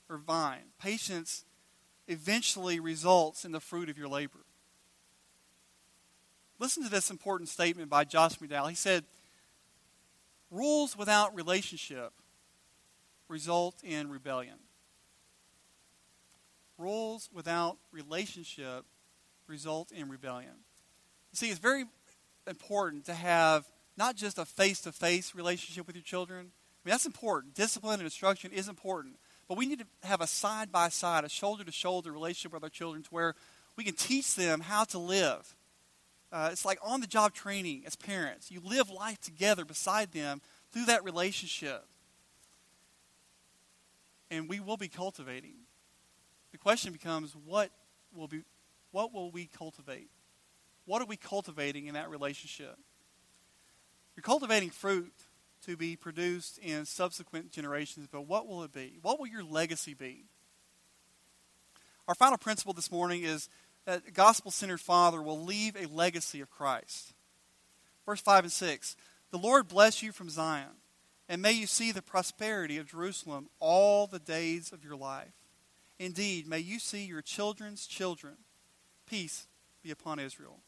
or 0.10 0.18
vine, 0.18 0.72
patience 0.80 1.44
eventually 2.08 2.80
results 2.80 3.44
in 3.44 3.52
the 3.52 3.60
fruit 3.60 3.90
of 3.90 3.98
your 3.98 4.08
labor. 4.08 4.40
Listen 6.60 6.84
to 6.84 6.90
this 6.90 7.12
important 7.12 7.50
statement 7.50 7.90
by 7.90 8.04
Josh 8.04 8.38
McDowell. 8.40 8.70
He 8.70 8.76
said, 8.76 9.04
Rules 10.50 10.98
without 10.98 11.36
relationship 11.36 12.14
result 13.28 13.84
in 13.84 14.10
rebellion. 14.10 14.56
Rules 16.78 17.30
without 17.34 17.78
relationship 17.92 18.86
result 19.48 19.92
in 19.92 20.10
rebellion. 20.10 20.52
You 21.32 21.38
see, 21.38 21.50
it's 21.50 21.60
very 21.60 21.86
important 22.46 23.06
to 23.06 23.14
have 23.14 23.66
not 23.98 24.16
just 24.16 24.38
a 24.38 24.46
face 24.46 24.82
to 24.82 24.92
face 24.92 25.34
relationship 25.34 25.88
with 25.88 25.96
your 25.96 26.04
children. 26.04 26.40
I 26.40 26.82
mean, 26.86 26.92
that's 26.92 27.06
important. 27.06 27.56
Discipline 27.56 27.96
and 27.96 28.04
instruction 28.04 28.52
is 28.52 28.68
important. 28.68 29.16
But 29.48 29.58
we 29.58 29.66
need 29.66 29.80
to 29.80 30.08
have 30.08 30.22
a 30.22 30.28
side 30.28 30.72
by 30.72 30.90
side, 30.90 31.24
a 31.24 31.30
shoulder 31.30 31.64
to 31.64 31.72
shoulder 31.72 32.12
relationship 32.12 32.54
with 32.54 32.64
our 32.64 32.70
children 32.70 33.04
to 33.04 33.10
where 33.10 33.36
we 33.76 33.84
can 33.84 33.96
teach 33.96 34.36
them 34.36 34.60
how 34.60 34.84
to 34.86 35.00
live 35.00 35.56
uh, 36.32 36.50
it's 36.52 36.66
like 36.66 36.80
on 36.84 37.02
the 37.02 37.08
job 37.08 37.34
training 37.34 37.84
as 37.86 37.96
parents. 37.96 38.52
You 38.52 38.62
live 38.64 38.90
life 38.90 39.20
together 39.22 39.64
beside 39.64 40.12
them 40.12 40.42
through 40.72 40.86
that 40.86 41.04
relationship. 41.04 41.86
And 44.30 44.50
we 44.50 44.60
will 44.60 44.78
be 44.78 44.90
cultivating. 44.90 45.56
The 46.58 46.64
question 46.64 46.92
becomes 46.92 47.36
what 47.46 47.70
will, 48.12 48.28
be, 48.28 48.42
what 48.90 49.14
will 49.14 49.30
we 49.30 49.46
cultivate? 49.46 50.10
What 50.86 51.04
are 51.04 51.06
we 51.06 51.16
cultivating 51.16 51.86
in 51.86 51.94
that 51.94 52.10
relationship? 52.10 52.76
You're 54.16 54.24
cultivating 54.24 54.72
fruit 54.72 55.14
to 55.68 55.78
be 55.78 55.96
produced 55.96 56.58
in 56.58 56.86
subsequent 56.86 57.52
generations, 57.52 58.08
but 58.12 58.22
what 58.26 58.48
will 58.48 58.64
it 58.64 58.74
be? 58.74 58.98
What 59.04 59.20
will 59.20 59.28
your 59.28 59.44
legacy 59.44 59.94
be? 59.94 60.26
Our 62.08 62.16
final 62.16 62.40
principle 62.40 62.74
this 62.74 62.92
morning 62.92 63.22
is 63.22 63.50
that 63.86 64.08
a 64.08 64.12
gospel 64.12 64.50
centered 64.50 64.82
father 64.82 65.22
will 65.22 65.40
leave 65.40 65.76
a 65.76 65.86
legacy 65.86 66.42
of 66.42 66.50
Christ. 66.50 67.14
Verse 68.04 68.22
5 68.22 68.46
and 68.46 68.52
6 68.52 68.96
The 69.30 69.38
Lord 69.38 69.68
bless 69.68 70.02
you 70.02 70.12
from 70.12 70.32
Zion, 70.32 70.82
and 71.30 71.40
may 71.40 71.52
you 71.52 71.68
see 71.68 71.92
the 71.92 72.02
prosperity 72.02 72.80
of 72.80 72.88
Jerusalem 72.88 73.48
all 73.60 74.08
the 74.08 74.18
days 74.18 74.72
of 74.72 74.84
your 74.84 74.96
life. 74.96 75.37
Indeed, 76.00 76.48
may 76.48 76.60
you 76.60 76.80
see 76.80 77.06
your 77.06 77.22
children's 77.22 77.88
children. 77.88 78.36
Peace 79.08 79.48
be 79.84 79.92
upon 79.92 80.20
Israel. 80.20 80.60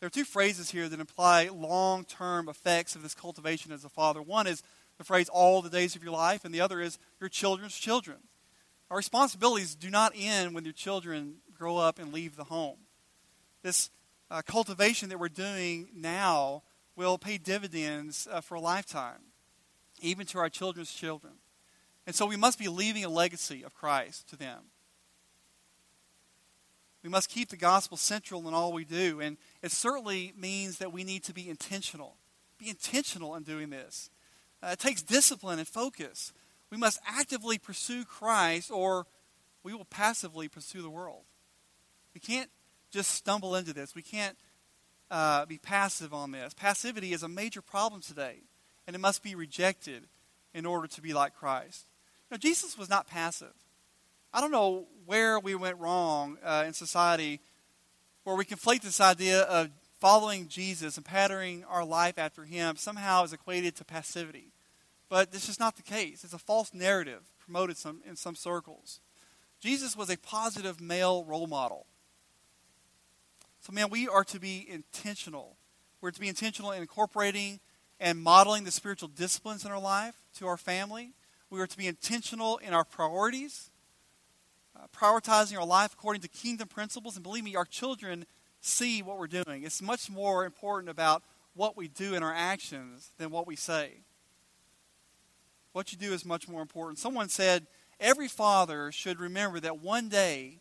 There 0.00 0.06
are 0.06 0.10
two 0.10 0.24
phrases 0.24 0.70
here 0.70 0.88
that 0.88 1.00
imply 1.00 1.48
long 1.48 2.04
term 2.04 2.48
effects 2.48 2.94
of 2.94 3.02
this 3.02 3.14
cultivation 3.14 3.72
as 3.72 3.84
a 3.84 3.88
father. 3.88 4.20
One 4.20 4.46
is 4.46 4.62
the 4.98 5.04
phrase 5.04 5.28
all 5.28 5.62
the 5.62 5.70
days 5.70 5.96
of 5.96 6.02
your 6.02 6.12
life, 6.12 6.44
and 6.44 6.54
the 6.54 6.60
other 6.60 6.80
is 6.80 6.98
your 7.20 7.28
children's 7.28 7.76
children. 7.76 8.18
Our 8.90 8.96
responsibilities 8.96 9.74
do 9.74 9.90
not 9.90 10.12
end 10.16 10.54
when 10.54 10.64
your 10.64 10.72
children 10.72 11.36
grow 11.56 11.78
up 11.78 11.98
and 11.98 12.12
leave 12.12 12.36
the 12.36 12.44
home. 12.44 12.76
This 13.62 13.90
uh, 14.30 14.42
cultivation 14.42 15.08
that 15.08 15.18
we're 15.18 15.28
doing 15.28 15.88
now 15.94 16.62
will 16.96 17.18
pay 17.18 17.38
dividends 17.38 18.28
uh, 18.30 18.40
for 18.40 18.56
a 18.56 18.60
lifetime, 18.60 19.20
even 20.00 20.26
to 20.26 20.38
our 20.38 20.50
children's 20.50 20.92
children. 20.92 21.34
And 22.06 22.14
so 22.14 22.26
we 22.26 22.36
must 22.36 22.58
be 22.58 22.68
leaving 22.68 23.04
a 23.04 23.08
legacy 23.08 23.62
of 23.62 23.74
Christ 23.74 24.28
to 24.30 24.36
them. 24.36 24.60
We 27.02 27.10
must 27.10 27.28
keep 27.28 27.50
the 27.50 27.56
gospel 27.56 27.96
central 27.96 28.48
in 28.48 28.54
all 28.54 28.72
we 28.72 28.84
do. 28.84 29.20
And 29.20 29.36
it 29.62 29.72
certainly 29.72 30.32
means 30.36 30.78
that 30.78 30.92
we 30.92 31.04
need 31.04 31.22
to 31.24 31.34
be 31.34 31.48
intentional. 31.48 32.16
Be 32.58 32.70
intentional 32.70 33.34
in 33.34 33.42
doing 33.42 33.70
this. 33.70 34.10
Uh, 34.62 34.68
it 34.72 34.78
takes 34.78 35.02
discipline 35.02 35.58
and 35.58 35.68
focus. 35.68 36.32
We 36.70 36.78
must 36.78 36.98
actively 37.06 37.58
pursue 37.58 38.04
Christ, 38.04 38.70
or 38.70 39.06
we 39.62 39.74
will 39.74 39.84
passively 39.84 40.48
pursue 40.48 40.82
the 40.82 40.90
world. 40.90 41.24
We 42.14 42.20
can't 42.20 42.50
just 42.90 43.10
stumble 43.10 43.54
into 43.54 43.72
this. 43.72 43.94
We 43.94 44.02
can't 44.02 44.36
uh, 45.10 45.44
be 45.46 45.58
passive 45.58 46.14
on 46.14 46.30
this. 46.30 46.54
Passivity 46.54 47.12
is 47.12 47.22
a 47.22 47.28
major 47.28 47.60
problem 47.60 48.00
today, 48.00 48.44
and 48.86 48.96
it 48.96 49.00
must 49.00 49.22
be 49.22 49.34
rejected 49.34 50.04
in 50.54 50.64
order 50.64 50.86
to 50.86 51.02
be 51.02 51.12
like 51.12 51.34
Christ. 51.34 51.86
Now, 52.34 52.38
Jesus 52.38 52.76
was 52.76 52.90
not 52.90 53.06
passive. 53.06 53.52
I 54.32 54.40
don't 54.40 54.50
know 54.50 54.86
where 55.06 55.38
we 55.38 55.54
went 55.54 55.78
wrong 55.78 56.36
uh, 56.42 56.64
in 56.66 56.72
society 56.72 57.40
where 58.24 58.34
we 58.34 58.44
conflate 58.44 58.80
this 58.80 59.00
idea 59.00 59.42
of 59.42 59.68
following 60.00 60.48
Jesus 60.48 60.96
and 60.96 61.06
patterning 61.06 61.62
our 61.68 61.84
life 61.84 62.18
after 62.18 62.42
him 62.42 62.74
somehow 62.74 63.22
is 63.22 63.32
equated 63.32 63.76
to 63.76 63.84
passivity. 63.84 64.48
But 65.08 65.30
this 65.30 65.48
is 65.48 65.60
not 65.60 65.76
the 65.76 65.84
case. 65.84 66.24
It's 66.24 66.32
a 66.32 66.38
false 66.38 66.74
narrative 66.74 67.20
promoted 67.38 67.76
some, 67.76 68.00
in 68.04 68.16
some 68.16 68.34
circles. 68.34 68.98
Jesus 69.60 69.96
was 69.96 70.10
a 70.10 70.18
positive 70.18 70.80
male 70.80 71.22
role 71.22 71.46
model. 71.46 71.86
So, 73.60 73.72
man, 73.72 73.90
we 73.90 74.08
are 74.08 74.24
to 74.24 74.40
be 74.40 74.66
intentional. 74.68 75.54
We're 76.00 76.10
to 76.10 76.20
be 76.20 76.26
intentional 76.26 76.72
in 76.72 76.82
incorporating 76.82 77.60
and 78.00 78.18
modeling 78.18 78.64
the 78.64 78.72
spiritual 78.72 79.08
disciplines 79.10 79.64
in 79.64 79.70
our 79.70 79.80
life 79.80 80.16
to 80.38 80.48
our 80.48 80.56
family. 80.56 81.12
We 81.50 81.60
are 81.60 81.66
to 81.66 81.76
be 81.76 81.86
intentional 81.86 82.58
in 82.58 82.74
our 82.74 82.84
priorities, 82.84 83.70
uh, 84.76 84.86
prioritizing 84.96 85.58
our 85.58 85.66
life 85.66 85.92
according 85.92 86.22
to 86.22 86.28
kingdom 86.28 86.68
principles. 86.68 87.16
And 87.16 87.22
believe 87.22 87.44
me, 87.44 87.54
our 87.54 87.64
children 87.64 88.26
see 88.60 89.02
what 89.02 89.18
we're 89.18 89.26
doing. 89.26 89.62
It's 89.62 89.82
much 89.82 90.10
more 90.10 90.44
important 90.44 90.88
about 90.88 91.22
what 91.54 91.76
we 91.76 91.86
do 91.86 92.14
in 92.14 92.22
our 92.22 92.34
actions 92.34 93.10
than 93.18 93.30
what 93.30 93.46
we 93.46 93.56
say. 93.56 94.00
What 95.72 95.92
you 95.92 95.98
do 95.98 96.12
is 96.12 96.24
much 96.24 96.48
more 96.48 96.62
important. 96.62 96.98
Someone 96.98 97.28
said, 97.28 97.66
every 98.00 98.28
father 98.28 98.90
should 98.90 99.20
remember 99.20 99.60
that 99.60 99.80
one 99.80 100.08
day 100.08 100.60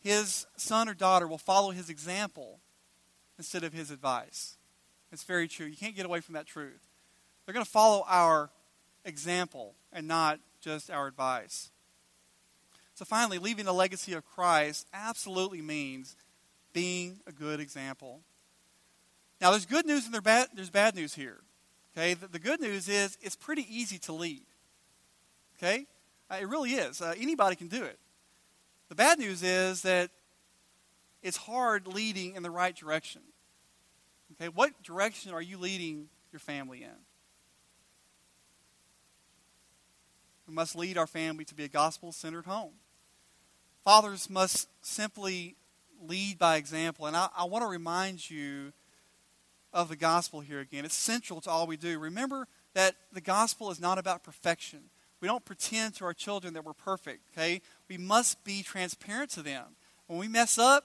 his 0.00 0.46
son 0.56 0.88
or 0.88 0.94
daughter 0.94 1.26
will 1.26 1.38
follow 1.38 1.70
his 1.70 1.88
example 1.88 2.60
instead 3.38 3.64
of 3.64 3.72
his 3.72 3.90
advice. 3.90 4.56
It's 5.12 5.24
very 5.24 5.48
true. 5.48 5.66
You 5.66 5.76
can't 5.76 5.96
get 5.96 6.06
away 6.06 6.20
from 6.20 6.34
that 6.34 6.46
truth. 6.46 6.82
They're 7.44 7.52
going 7.52 7.64
to 7.64 7.70
follow 7.70 8.04
our 8.08 8.50
example 9.06 9.74
and 9.92 10.06
not 10.06 10.40
just 10.60 10.90
our 10.90 11.06
advice. 11.06 11.70
So, 12.94 13.04
finally, 13.04 13.38
leaving 13.38 13.64
the 13.64 13.72
legacy 13.72 14.12
of 14.14 14.24
Christ 14.24 14.86
absolutely 14.92 15.62
means 15.62 16.16
being 16.72 17.20
a 17.26 17.32
good 17.32 17.60
example. 17.60 18.20
Now, 19.40 19.50
there's 19.50 19.66
good 19.66 19.86
news 19.86 20.06
and 20.06 20.14
there's 20.14 20.70
bad 20.70 20.94
news 20.94 21.14
here. 21.14 21.40
Okay, 21.96 22.14
the, 22.14 22.28
the 22.28 22.38
good 22.38 22.60
news 22.60 22.88
is 22.88 23.16
it's 23.22 23.36
pretty 23.36 23.66
easy 23.70 23.98
to 24.00 24.12
lead. 24.12 24.44
Okay, 25.58 25.86
uh, 26.30 26.36
it 26.40 26.48
really 26.48 26.72
is. 26.72 27.00
Uh, 27.00 27.14
anybody 27.18 27.56
can 27.56 27.68
do 27.68 27.82
it. 27.84 27.98
The 28.88 28.94
bad 28.94 29.18
news 29.18 29.42
is 29.42 29.82
that 29.82 30.10
it's 31.22 31.36
hard 31.36 31.86
leading 31.86 32.34
in 32.34 32.42
the 32.42 32.50
right 32.50 32.76
direction. 32.76 33.22
Okay, 34.32 34.48
what 34.48 34.82
direction 34.82 35.32
are 35.32 35.42
you 35.42 35.58
leading 35.58 36.08
your 36.32 36.40
family 36.40 36.82
in? 36.82 36.90
We 40.46 40.54
must 40.54 40.76
lead 40.76 40.96
our 40.96 41.06
family 41.06 41.44
to 41.44 41.54
be 41.54 41.64
a 41.64 41.68
gospel 41.68 42.12
centered 42.12 42.46
home. 42.46 42.72
Fathers 43.84 44.30
must 44.30 44.68
simply 44.82 45.56
lead 46.02 46.38
by 46.38 46.56
example. 46.56 47.06
And 47.06 47.16
I, 47.16 47.28
I 47.36 47.44
want 47.44 47.62
to 47.62 47.68
remind 47.68 48.28
you 48.30 48.72
of 49.72 49.88
the 49.88 49.96
gospel 49.96 50.40
here 50.40 50.60
again. 50.60 50.84
It's 50.84 50.94
central 50.94 51.40
to 51.42 51.50
all 51.50 51.66
we 51.66 51.76
do. 51.76 51.98
Remember 51.98 52.46
that 52.74 52.94
the 53.12 53.20
gospel 53.20 53.70
is 53.70 53.80
not 53.80 53.98
about 53.98 54.22
perfection. 54.22 54.80
We 55.20 55.28
don't 55.28 55.44
pretend 55.44 55.94
to 55.94 56.04
our 56.04 56.14
children 56.14 56.54
that 56.54 56.64
we're 56.64 56.72
perfect, 56.72 57.20
okay? 57.32 57.60
We 57.88 57.98
must 57.98 58.44
be 58.44 58.62
transparent 58.62 59.30
to 59.32 59.42
them. 59.42 59.64
When 60.06 60.18
we 60.18 60.28
mess 60.28 60.58
up, 60.58 60.84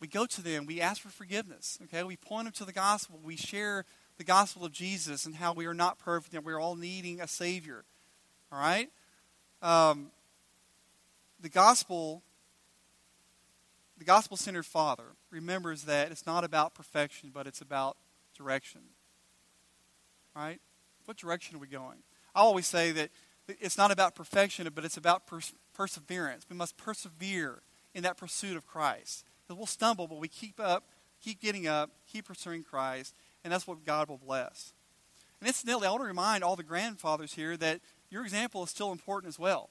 we 0.00 0.08
go 0.08 0.26
to 0.26 0.42
them, 0.42 0.66
we 0.66 0.80
ask 0.80 1.02
for 1.02 1.08
forgiveness, 1.08 1.78
okay? 1.84 2.02
We 2.02 2.16
point 2.16 2.44
them 2.44 2.52
to 2.54 2.64
the 2.64 2.72
gospel, 2.72 3.20
we 3.22 3.36
share 3.36 3.84
the 4.18 4.24
gospel 4.24 4.64
of 4.64 4.72
Jesus 4.72 5.24
and 5.24 5.34
how 5.34 5.52
we 5.52 5.66
are 5.66 5.74
not 5.74 5.98
perfect 5.98 6.34
and 6.34 6.44
we're 6.44 6.60
all 6.60 6.76
needing 6.76 7.20
a 7.20 7.28
Savior, 7.28 7.84
all 8.52 8.58
right? 8.58 8.90
Um, 9.62 10.10
the 11.40 11.48
gospel, 11.48 12.22
the 13.98 14.04
gospel 14.04 14.36
centered 14.36 14.66
father 14.66 15.04
remembers 15.30 15.82
that 15.84 16.10
it's 16.10 16.26
not 16.26 16.44
about 16.44 16.74
perfection, 16.74 17.30
but 17.32 17.46
it's 17.46 17.60
about 17.60 17.96
direction, 18.36 18.80
right? 20.34 20.60
What 21.04 21.16
direction 21.16 21.56
are 21.56 21.60
we 21.60 21.66
going? 21.66 21.98
I 22.34 22.40
always 22.40 22.66
say 22.66 22.92
that 22.92 23.10
it's 23.48 23.76
not 23.76 23.90
about 23.90 24.14
perfection, 24.14 24.68
but 24.74 24.84
it's 24.84 24.96
about 24.96 25.26
pers- 25.26 25.54
perseverance. 25.74 26.46
We 26.48 26.56
must 26.56 26.76
persevere 26.76 27.62
in 27.94 28.02
that 28.04 28.16
pursuit 28.16 28.56
of 28.56 28.66
Christ. 28.66 29.24
Because 29.42 29.58
we'll 29.58 29.66
stumble, 29.66 30.06
but 30.06 30.18
we 30.18 30.28
keep 30.28 30.60
up, 30.60 30.84
keep 31.20 31.40
getting 31.40 31.66
up, 31.66 31.90
keep 32.06 32.26
pursuing 32.26 32.62
Christ, 32.62 33.14
and 33.42 33.52
that's 33.52 33.66
what 33.66 33.84
God 33.84 34.08
will 34.08 34.18
bless. 34.18 34.72
And 35.40 35.48
incidentally, 35.48 35.86
I 35.86 35.90
want 35.90 36.02
to 36.02 36.06
remind 36.06 36.44
all 36.44 36.54
the 36.54 36.62
grandfathers 36.62 37.34
here 37.34 37.56
that 37.56 37.80
your 38.10 38.24
example 38.24 38.62
is 38.64 38.70
still 38.70 38.92
important 38.92 39.28
as 39.28 39.38
well. 39.38 39.70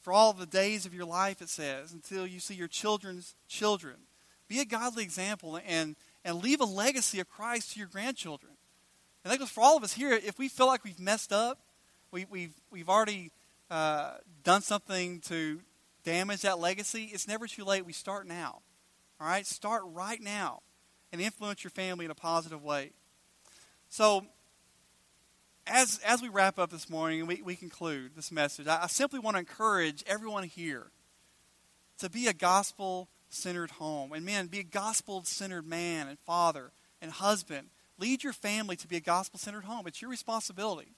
For 0.00 0.12
all 0.12 0.32
the 0.32 0.46
days 0.46 0.86
of 0.86 0.94
your 0.94 1.04
life, 1.04 1.42
it 1.42 1.48
says, 1.48 1.92
until 1.92 2.26
you 2.26 2.40
see 2.40 2.54
your 2.54 2.68
children's 2.68 3.34
children. 3.48 3.96
Be 4.48 4.60
a 4.60 4.64
godly 4.64 5.02
example 5.02 5.60
and, 5.66 5.96
and 6.24 6.42
leave 6.42 6.60
a 6.60 6.64
legacy 6.64 7.20
of 7.20 7.28
Christ 7.28 7.72
to 7.72 7.78
your 7.78 7.88
grandchildren. 7.88 8.52
And 9.22 9.32
that 9.32 9.38
goes 9.38 9.50
for 9.50 9.60
all 9.60 9.76
of 9.76 9.84
us 9.84 9.92
here. 9.92 10.12
If 10.12 10.38
we 10.38 10.48
feel 10.48 10.66
like 10.66 10.84
we've 10.84 10.98
messed 10.98 11.32
up, 11.32 11.60
we, 12.10 12.26
we've, 12.30 12.54
we've 12.70 12.88
already 12.88 13.30
uh, 13.70 14.14
done 14.42 14.62
something 14.62 15.20
to 15.20 15.60
damage 16.02 16.42
that 16.42 16.58
legacy, 16.58 17.10
it's 17.12 17.28
never 17.28 17.46
too 17.46 17.64
late. 17.64 17.84
We 17.84 17.92
start 17.92 18.26
now. 18.26 18.62
All 19.20 19.26
right? 19.26 19.46
Start 19.46 19.82
right 19.86 20.20
now 20.20 20.62
and 21.12 21.20
influence 21.20 21.62
your 21.62 21.70
family 21.70 22.04
in 22.04 22.10
a 22.10 22.14
positive 22.14 22.62
way. 22.62 22.92
So, 23.88 24.26
as, 25.66 26.00
as 26.04 26.22
we 26.22 26.28
wrap 26.28 26.58
up 26.58 26.70
this 26.70 26.88
morning 26.88 27.20
and 27.20 27.28
we, 27.28 27.42
we 27.42 27.56
conclude 27.56 28.12
this 28.16 28.32
message, 28.32 28.66
I, 28.66 28.84
I 28.84 28.86
simply 28.86 29.18
want 29.18 29.36
to 29.36 29.40
encourage 29.40 30.02
everyone 30.06 30.44
here 30.44 30.90
to 31.98 32.10
be 32.10 32.26
a 32.26 32.32
gospel 32.32 33.08
centered 33.28 33.72
home. 33.72 34.12
And 34.12 34.24
man, 34.24 34.46
be 34.46 34.60
a 34.60 34.64
gospel 34.64 35.22
centered 35.24 35.66
man 35.66 36.08
and 36.08 36.18
father 36.20 36.72
and 37.00 37.10
husband. 37.10 37.68
Lead 37.98 38.24
your 38.24 38.32
family 38.32 38.76
to 38.76 38.88
be 38.88 38.96
a 38.96 39.00
gospel 39.00 39.38
centered 39.38 39.64
home. 39.64 39.86
It's 39.86 40.00
your 40.00 40.10
responsibility. 40.10 40.92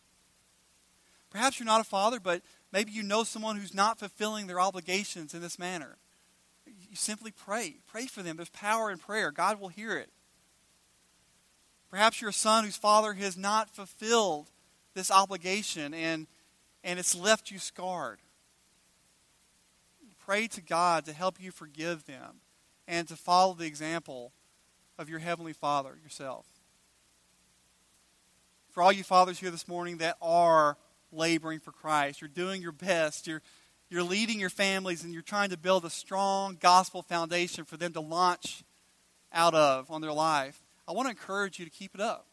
Perhaps 1.31 1.59
you're 1.59 1.67
not 1.67 1.81
a 1.81 1.85
father, 1.85 2.21
but 2.21 2.43
maybe 2.73 2.93
you 2.93 3.03
know 3.03 3.25
someone 3.25 3.57
who's 3.57 3.75
not 3.75 3.99
fulfilling 3.99 4.47
their 4.47 4.61
obligations 4.61 5.35
in 5.35 5.41
this 5.41 5.59
manner. 5.59 5.97
You 6.67 6.95
simply 6.95 7.31
pray. 7.31 7.77
Pray 7.87 8.07
for 8.07 8.23
them. 8.23 8.37
There's 8.37 8.51
power 8.51 8.91
in 8.91 8.99
prayer. 8.99 9.31
God 9.31 9.59
will 9.59 9.69
hear 9.69 9.97
it. 9.97 10.11
Perhaps 11.93 12.23
you're 12.23 12.31
a 12.31 12.33
son 12.33 12.65
whose 12.65 12.79
father 12.79 13.13
has 13.13 13.37
not 13.37 13.69
fulfilled 13.69 14.51
this 14.95 15.11
obligation 15.11 15.93
and, 15.93 16.27
and 16.83 16.99
it's 16.99 17.15
left 17.15 17.51
you 17.51 17.59
scarred. 17.59 18.19
Pray 20.19 20.47
to 20.47 20.63
God 20.63 21.05
to 21.05 21.13
help 21.13 21.39
you 21.39 21.51
forgive 21.51 22.07
them 22.07 22.41
and 22.89 23.07
to 23.09 23.15
follow 23.15 23.53
the 23.53 23.67
example 23.67 24.33
of 24.99 25.11
your 25.11 25.19
Heavenly 25.19 25.53
Father 25.53 25.99
yourself. 26.03 26.47
For 28.71 28.83
all 28.83 28.91
you 28.91 29.05
fathers 29.05 29.39
here 29.39 29.51
this 29.51 29.69
morning 29.69 29.99
that 29.99 30.17
are 30.23 30.79
laboring 31.13 31.61
for 31.61 31.73
Christ. 31.73 32.23
You're 32.23 32.29
doing 32.29 32.63
your 32.63 32.73
best. 32.73 33.27
You're, 33.27 33.43
you're 33.91 34.03
leading 34.03 34.41
your 34.41 34.49
families 34.49 35.05
and 35.05 35.13
you're 35.13 35.21
trying 35.21 35.51
to 35.51 35.59
build 35.59 35.85
a 35.85 35.91
strong 35.91 36.57
gospel 36.59 37.03
foundation 37.03 37.67
for 37.67 37.77
them 37.77 37.93
to 37.93 38.01
launch 38.01 38.65
out 39.31 39.53
of 39.53 39.91
on 39.91 40.01
their 40.01 40.13
life. 40.13 40.62
I 40.87 40.93
want 40.93 41.07
to 41.07 41.11
encourage 41.11 41.59
you 41.59 41.65
to 41.65 41.71
keep 41.71 41.95
it 41.95 42.01
up. 42.01 42.27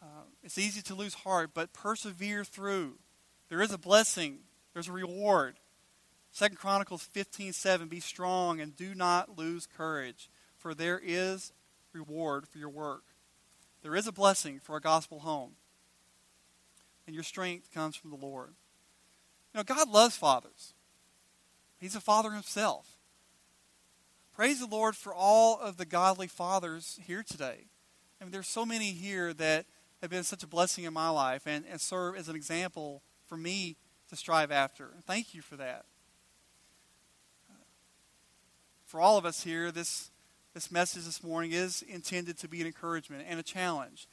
Uh, 0.00 0.24
it's 0.42 0.58
easy 0.58 0.82
to 0.82 0.94
lose 0.94 1.14
heart, 1.14 1.50
but 1.54 1.72
persevere 1.72 2.44
through. 2.44 2.98
There 3.48 3.62
is 3.62 3.72
a 3.72 3.78
blessing. 3.78 4.38
There's 4.72 4.88
a 4.88 4.92
reward. 4.92 5.56
Second 6.32 6.56
Chronicles 6.56 7.02
15, 7.02 7.52
7, 7.52 7.88
Be 7.88 8.00
strong 8.00 8.60
and 8.60 8.76
do 8.76 8.94
not 8.94 9.36
lose 9.38 9.66
courage, 9.66 10.30
for 10.56 10.74
there 10.74 11.00
is 11.02 11.52
reward 11.92 12.48
for 12.48 12.58
your 12.58 12.70
work. 12.70 13.04
There 13.82 13.94
is 13.94 14.06
a 14.06 14.12
blessing 14.12 14.60
for 14.60 14.76
a 14.76 14.80
gospel 14.80 15.20
home 15.20 15.56
and 17.06 17.14
your 17.14 17.24
strength 17.24 17.72
comes 17.72 17.96
from 17.96 18.10
the 18.10 18.16
Lord. 18.16 18.54
You 19.52 19.58
know, 19.58 19.64
God 19.64 19.90
loves 19.90 20.16
fathers. 20.16 20.74
He's 21.78 21.96
a 21.96 22.00
father 22.00 22.30
himself. 22.30 22.96
Praise 24.34 24.60
the 24.60 24.66
Lord 24.66 24.96
for 24.96 25.14
all 25.14 25.58
of 25.60 25.76
the 25.76 25.84
godly 25.84 26.26
fathers 26.26 26.98
here 27.06 27.22
today. 27.22 27.66
I 28.20 28.24
mean, 28.24 28.32
there's 28.32 28.48
so 28.48 28.64
many 28.64 28.92
here 28.92 29.32
that 29.34 29.66
have 30.00 30.10
been 30.10 30.24
such 30.24 30.42
a 30.42 30.46
blessing 30.46 30.84
in 30.84 30.92
my 30.92 31.08
life 31.08 31.46
and, 31.46 31.64
and 31.70 31.80
serve 31.80 32.16
as 32.16 32.28
an 32.28 32.36
example 32.36 33.02
for 33.26 33.36
me 33.36 33.76
to 34.08 34.16
strive 34.16 34.50
after. 34.50 34.90
Thank 35.06 35.34
you 35.34 35.42
for 35.42 35.56
that. 35.56 35.84
For 38.86 39.00
all 39.00 39.16
of 39.16 39.24
us 39.24 39.44
here, 39.44 39.70
this, 39.70 40.10
this 40.54 40.70
message 40.70 41.04
this 41.04 41.22
morning 41.22 41.52
is 41.52 41.82
intended 41.82 42.38
to 42.38 42.48
be 42.48 42.60
an 42.60 42.66
encouragement 42.66 43.24
and 43.28 43.38
a 43.38 43.42
challenge 43.42 44.06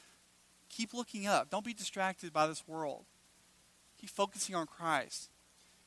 Keep 0.69 0.93
looking 0.93 1.27
up. 1.27 1.49
Don't 1.49 1.65
be 1.65 1.73
distracted 1.73 2.31
by 2.31 2.47
this 2.47 2.67
world. 2.67 3.05
Keep 3.99 4.11
focusing 4.11 4.55
on 4.55 4.67
Christ. 4.67 5.29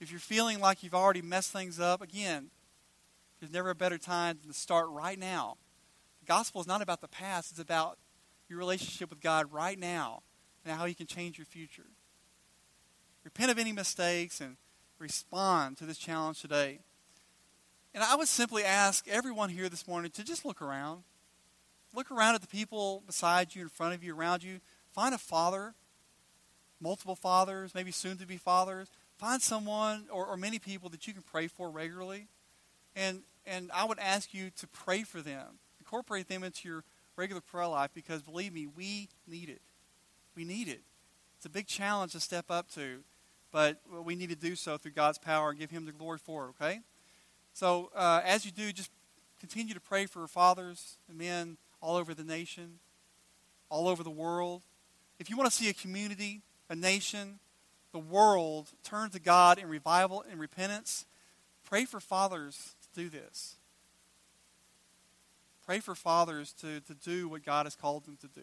If 0.00 0.10
you're 0.10 0.20
feeling 0.20 0.60
like 0.60 0.82
you've 0.82 0.94
already 0.94 1.22
messed 1.22 1.52
things 1.52 1.78
up, 1.78 2.02
again, 2.02 2.50
there's 3.42 3.52
never 3.52 3.70
a 3.70 3.74
better 3.74 3.98
time 3.98 4.38
than 4.40 4.52
to 4.52 4.56
start 4.56 4.86
right 4.90 5.18
now. 5.18 5.56
The 6.20 6.26
gospel 6.26 6.60
is 6.60 6.68
not 6.68 6.80
about 6.80 7.00
the 7.00 7.08
past, 7.08 7.50
it's 7.50 7.58
about 7.58 7.98
your 8.48 8.56
relationship 8.56 9.10
with 9.10 9.20
God 9.20 9.52
right 9.52 9.76
now 9.76 10.22
and 10.64 10.78
how 10.78 10.84
He 10.84 10.94
can 10.94 11.08
change 11.08 11.38
your 11.38 11.44
future. 11.44 11.86
Repent 13.24 13.50
of 13.50 13.58
any 13.58 13.72
mistakes 13.72 14.40
and 14.40 14.58
respond 15.00 15.76
to 15.78 15.86
this 15.86 15.98
challenge 15.98 16.40
today. 16.40 16.78
And 17.92 18.04
I 18.04 18.14
would 18.14 18.28
simply 18.28 18.62
ask 18.62 19.08
everyone 19.08 19.48
here 19.48 19.68
this 19.68 19.88
morning 19.88 20.12
to 20.12 20.22
just 20.22 20.44
look 20.44 20.62
around. 20.62 21.02
Look 21.92 22.12
around 22.12 22.36
at 22.36 22.42
the 22.42 22.46
people 22.46 23.02
beside 23.08 23.56
you, 23.56 23.62
in 23.62 23.68
front 23.68 23.92
of 23.92 24.04
you, 24.04 24.14
around 24.14 24.44
you. 24.44 24.60
Find 24.92 25.16
a 25.16 25.18
father, 25.18 25.74
multiple 26.80 27.16
fathers, 27.16 27.74
maybe 27.74 27.90
soon 27.90 28.18
to 28.18 28.26
be 28.26 28.36
fathers. 28.36 28.86
Find 29.18 29.42
someone 29.42 30.06
or, 30.12 30.26
or 30.26 30.36
many 30.36 30.60
people 30.60 30.88
that 30.90 31.08
you 31.08 31.12
can 31.12 31.22
pray 31.22 31.48
for 31.48 31.72
regularly. 31.72 32.28
And, 32.94 33.22
and 33.46 33.70
I 33.72 33.84
would 33.84 33.98
ask 33.98 34.32
you 34.32 34.50
to 34.58 34.66
pray 34.66 35.02
for 35.02 35.20
them. 35.20 35.58
Incorporate 35.80 36.28
them 36.28 36.44
into 36.44 36.68
your 36.68 36.84
regular 37.16 37.40
prayer 37.40 37.66
life 37.66 37.90
because 37.94 38.22
believe 38.22 38.52
me, 38.52 38.66
we 38.66 39.08
need 39.26 39.48
it. 39.48 39.60
We 40.34 40.44
need 40.44 40.68
it. 40.68 40.80
It's 41.36 41.46
a 41.46 41.50
big 41.50 41.66
challenge 41.66 42.12
to 42.12 42.20
step 42.20 42.46
up 42.50 42.70
to, 42.74 43.00
but 43.50 43.80
we 44.04 44.14
need 44.14 44.30
to 44.30 44.36
do 44.36 44.54
so 44.54 44.78
through 44.78 44.92
God's 44.92 45.18
power 45.18 45.50
and 45.50 45.58
give 45.58 45.70
Him 45.70 45.86
the 45.86 45.92
glory 45.92 46.18
for 46.18 46.46
it, 46.46 46.48
okay? 46.50 46.80
So 47.52 47.90
uh, 47.94 48.22
as 48.24 48.46
you 48.46 48.52
do, 48.52 48.72
just 48.72 48.90
continue 49.40 49.74
to 49.74 49.80
pray 49.80 50.06
for 50.06 50.26
fathers 50.26 50.96
and 51.08 51.18
men 51.18 51.56
all 51.80 51.96
over 51.96 52.14
the 52.14 52.24
nation, 52.24 52.78
all 53.68 53.88
over 53.88 54.02
the 54.02 54.10
world. 54.10 54.62
If 55.18 55.28
you 55.28 55.36
want 55.36 55.50
to 55.50 55.56
see 55.56 55.68
a 55.68 55.74
community, 55.74 56.42
a 56.70 56.76
nation, 56.76 57.40
the 57.92 57.98
world 57.98 58.68
turn 58.84 59.10
to 59.10 59.20
God 59.20 59.58
in 59.58 59.68
revival 59.68 60.24
and 60.30 60.40
repentance, 60.40 61.04
pray 61.64 61.84
for 61.84 62.00
fathers 62.00 62.74
do 62.94 63.08
this. 63.08 63.56
Pray 65.66 65.80
for 65.80 65.94
fathers 65.94 66.52
to, 66.60 66.80
to 66.80 66.94
do 66.94 67.28
what 67.28 67.44
God 67.44 67.66
has 67.66 67.76
called 67.76 68.04
them 68.04 68.16
to 68.20 68.28
do. 68.28 68.42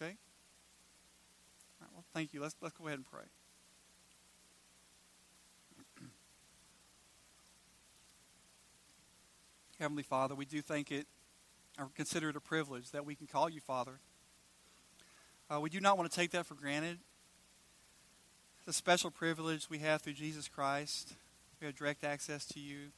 Okay? 0.00 0.16
All 1.80 1.82
right, 1.82 1.90
well, 1.94 2.04
thank 2.14 2.32
you. 2.32 2.40
Let's, 2.40 2.56
let's 2.60 2.74
go 2.76 2.86
ahead 2.86 2.98
and 2.98 3.06
pray. 3.06 3.24
Heavenly 9.78 10.02
Father, 10.02 10.34
we 10.34 10.46
do 10.46 10.62
thank 10.62 10.90
it 10.90 11.06
or 11.78 11.90
consider 11.94 12.30
it 12.30 12.36
a 12.36 12.40
privilege 12.40 12.90
that 12.92 13.04
we 13.04 13.14
can 13.14 13.26
call 13.26 13.50
you 13.50 13.60
Father. 13.60 14.00
Uh, 15.50 15.60
we 15.60 15.70
do 15.70 15.80
not 15.80 15.98
want 15.98 16.10
to 16.10 16.16
take 16.16 16.30
that 16.32 16.46
for 16.46 16.54
granted. 16.54 16.98
It's 18.58 18.68
a 18.68 18.72
special 18.72 19.10
privilege 19.10 19.70
we 19.70 19.78
have 19.78 20.02
through 20.02 20.14
Jesus 20.14 20.48
Christ. 20.48 21.12
We 21.60 21.66
have 21.66 21.76
direct 21.76 22.02
access 22.02 22.46
to 22.46 22.60
you. 22.60 22.88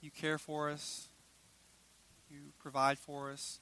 You 0.00 0.10
care 0.10 0.38
for 0.38 0.70
us. 0.70 1.08
You 2.30 2.38
provide 2.58 2.98
for 2.98 3.30
us. 3.30 3.60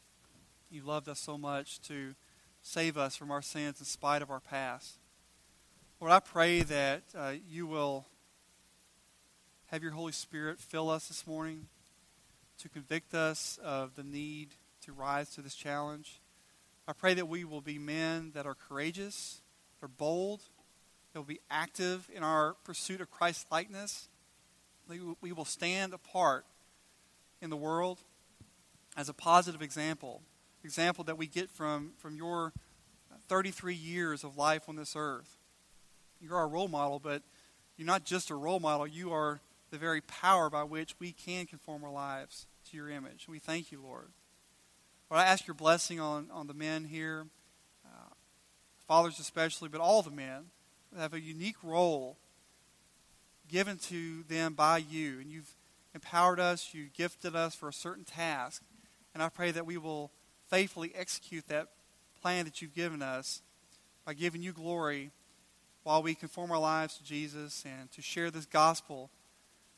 You 0.71 0.83
loved 0.83 1.09
us 1.09 1.19
so 1.19 1.37
much 1.39 1.81
to 1.83 2.15
save 2.63 2.97
us 2.97 3.17
from 3.17 3.31
our 3.31 3.43
sins 3.43 3.81
in 3.81 3.87
spite 3.87 4.23
of 4.23 4.31
our 4.31 4.41
past. 4.41 4.99
Lord, 6.01 6.13
I 6.13 6.21
pray 6.21 6.63
that 6.63 7.03
uh, 7.17 7.33
you 7.49 7.67
will 7.67 8.07
have 9.67 9.83
your 9.83 9.93
Holy 9.93 10.13
Spirit 10.13 10.61
fill 10.61 10.91
us 10.91 11.09
this 11.09 11.27
morning. 11.27 11.67
to 12.59 12.69
convict 12.69 13.15
us 13.15 13.59
of 13.63 13.95
the 13.95 14.03
need 14.03 14.49
to 14.85 14.93
rise 14.93 15.31
to 15.31 15.41
this 15.41 15.55
challenge. 15.55 16.21
I 16.87 16.93
pray 16.93 17.15
that 17.15 17.29
we 17.29 17.45
will 17.45 17.61
be 17.61 17.79
men 17.79 18.33
that 18.35 18.47
are 18.47 18.55
courageous, 18.55 19.41
that 19.81 19.87
are 19.87 19.89
bold, 19.89 20.41
that 21.13 21.21
will 21.21 21.27
be 21.27 21.41
active 21.51 22.09
in 22.13 22.23
our 22.23 22.55
pursuit 22.65 23.01
of 23.01 23.11
Christ 23.11 23.47
likeness. 23.51 24.09
We 24.89 25.33
will 25.33 25.45
stand 25.45 25.93
apart 25.93 26.47
in 27.43 27.51
the 27.51 27.57
world 27.57 27.99
as 28.97 29.09
a 29.09 29.13
positive 29.13 29.61
example, 29.61 30.23
example 30.65 31.05
that 31.05 31.19
we 31.19 31.27
get 31.27 31.51
from, 31.51 31.93
from 31.99 32.17
your 32.17 32.53
33 33.29 33.75
years 33.75 34.25
of 34.25 34.37
life 34.37 34.69
on 34.69 34.77
this 34.77 34.95
earth. 34.97 35.37
You're 36.21 36.37
our 36.37 36.49
role 36.49 36.69
model, 36.69 36.99
but 36.99 37.23
you're 37.77 37.87
not 37.87 38.05
just 38.05 38.31
a 38.31 38.35
role 38.35 38.61
model, 38.61 38.87
you 38.87 39.13
are 39.13 39.41
the 39.71 39.79
very 39.79 40.01
power 40.01 40.49
by 40.49 40.65
which 40.65 40.99
we 40.99 41.13
can 41.13 41.47
conform 41.47 41.85
our 41.85 41.93
lives 41.93 42.47
to 42.71 42.77
your 42.77 42.89
image. 42.89 43.29
We 43.29 43.39
thank 43.39 43.71
you, 43.71 43.83
Lord. 43.83 44.09
Lord, 45.11 45.23
I 45.23 45.27
ask 45.27 45.47
your 45.47 45.55
blessing 45.55 46.01
on, 46.01 46.29
on 46.33 46.47
the 46.47 46.55
men 46.55 46.85
here, 46.85 47.27
uh, 47.85 48.15
fathers 48.87 49.19
especially, 49.19 49.69
but 49.69 49.81
all 49.81 50.03
the 50.03 50.11
men 50.11 50.47
have 50.97 51.13
a 51.13 51.21
unique 51.21 51.63
role 51.63 52.17
given 53.49 53.79
to 53.79 54.23
them 54.25 54.55
by 54.55 54.79
you. 54.79 55.21
And 55.21 55.31
you've 55.31 55.55
empowered 55.95 56.41
us, 56.41 56.71
you've 56.73 56.93
gifted 56.93 57.35
us 57.35 57.55
for 57.55 57.69
a 57.69 57.73
certain 57.73 58.05
task. 58.05 58.63
And 59.15 59.23
I 59.23 59.29
pray 59.29 59.51
that 59.51 59.67
we 59.67 59.77
will 59.79 60.11
faithfully 60.49 60.93
execute 60.95 61.49
that 61.49 61.69
plan 62.21 62.45
that 62.45 62.61
you've 62.61 62.75
given 62.75 63.03
us 63.03 63.43
by 64.05 64.15
giving 64.15 64.43
you 64.43 64.53
glory 64.53 65.11
while 65.83 66.03
we 66.03 66.15
conform 66.15 66.51
our 66.51 66.59
lives 66.59 66.97
to 66.99 67.05
Jesus 67.05 67.65
and 67.65 67.91
to 67.93 68.03
share 68.03 68.31
this 68.31 68.47
gospel, 68.47 69.11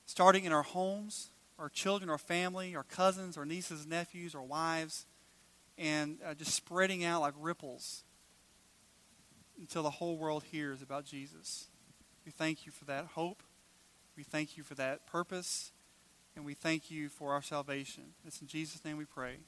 starting 0.07 0.45
in 0.45 0.53
our 0.53 0.63
homes, 0.63 1.31
our 1.59 1.69
children, 1.69 2.11
our 2.11 2.19
family, 2.19 2.75
our 2.75 2.85
cousins, 2.85 3.37
our 3.37 3.45
nieces, 3.45 3.87
nephews, 3.87 4.35
our 4.35 4.43
wives, 4.43 5.07
and 5.79 6.19
uh, 6.25 6.35
just 6.35 6.55
spreading 6.55 7.05
out 7.05 7.21
like 7.21 7.35
ripples 7.39 8.03
until 9.59 9.83
the 9.83 9.91
whole 9.91 10.17
world 10.17 10.43
hears 10.45 10.83
about 10.83 11.05
Jesus. 11.05 11.67
We 12.25 12.33
thank 12.33 12.67
you 12.67 12.73
for 12.73 12.87
that 12.87 13.07
hope. 13.07 13.43
We 14.17 14.23
thank 14.23 14.57
you 14.57 14.63
for 14.63 14.75
that 14.75 15.07
purpose. 15.07 15.73
And 16.37 16.45
we 16.45 16.55
thank 16.55 16.91
you 16.91 17.09
for 17.09 17.33
our 17.33 17.43
salvation. 17.43 18.15
It's 18.25 18.41
in 18.41 18.47
Jesus' 18.47 18.85
name 18.85 18.97
we 18.97 19.05
pray. 19.05 19.39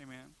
Amen. 0.00 0.34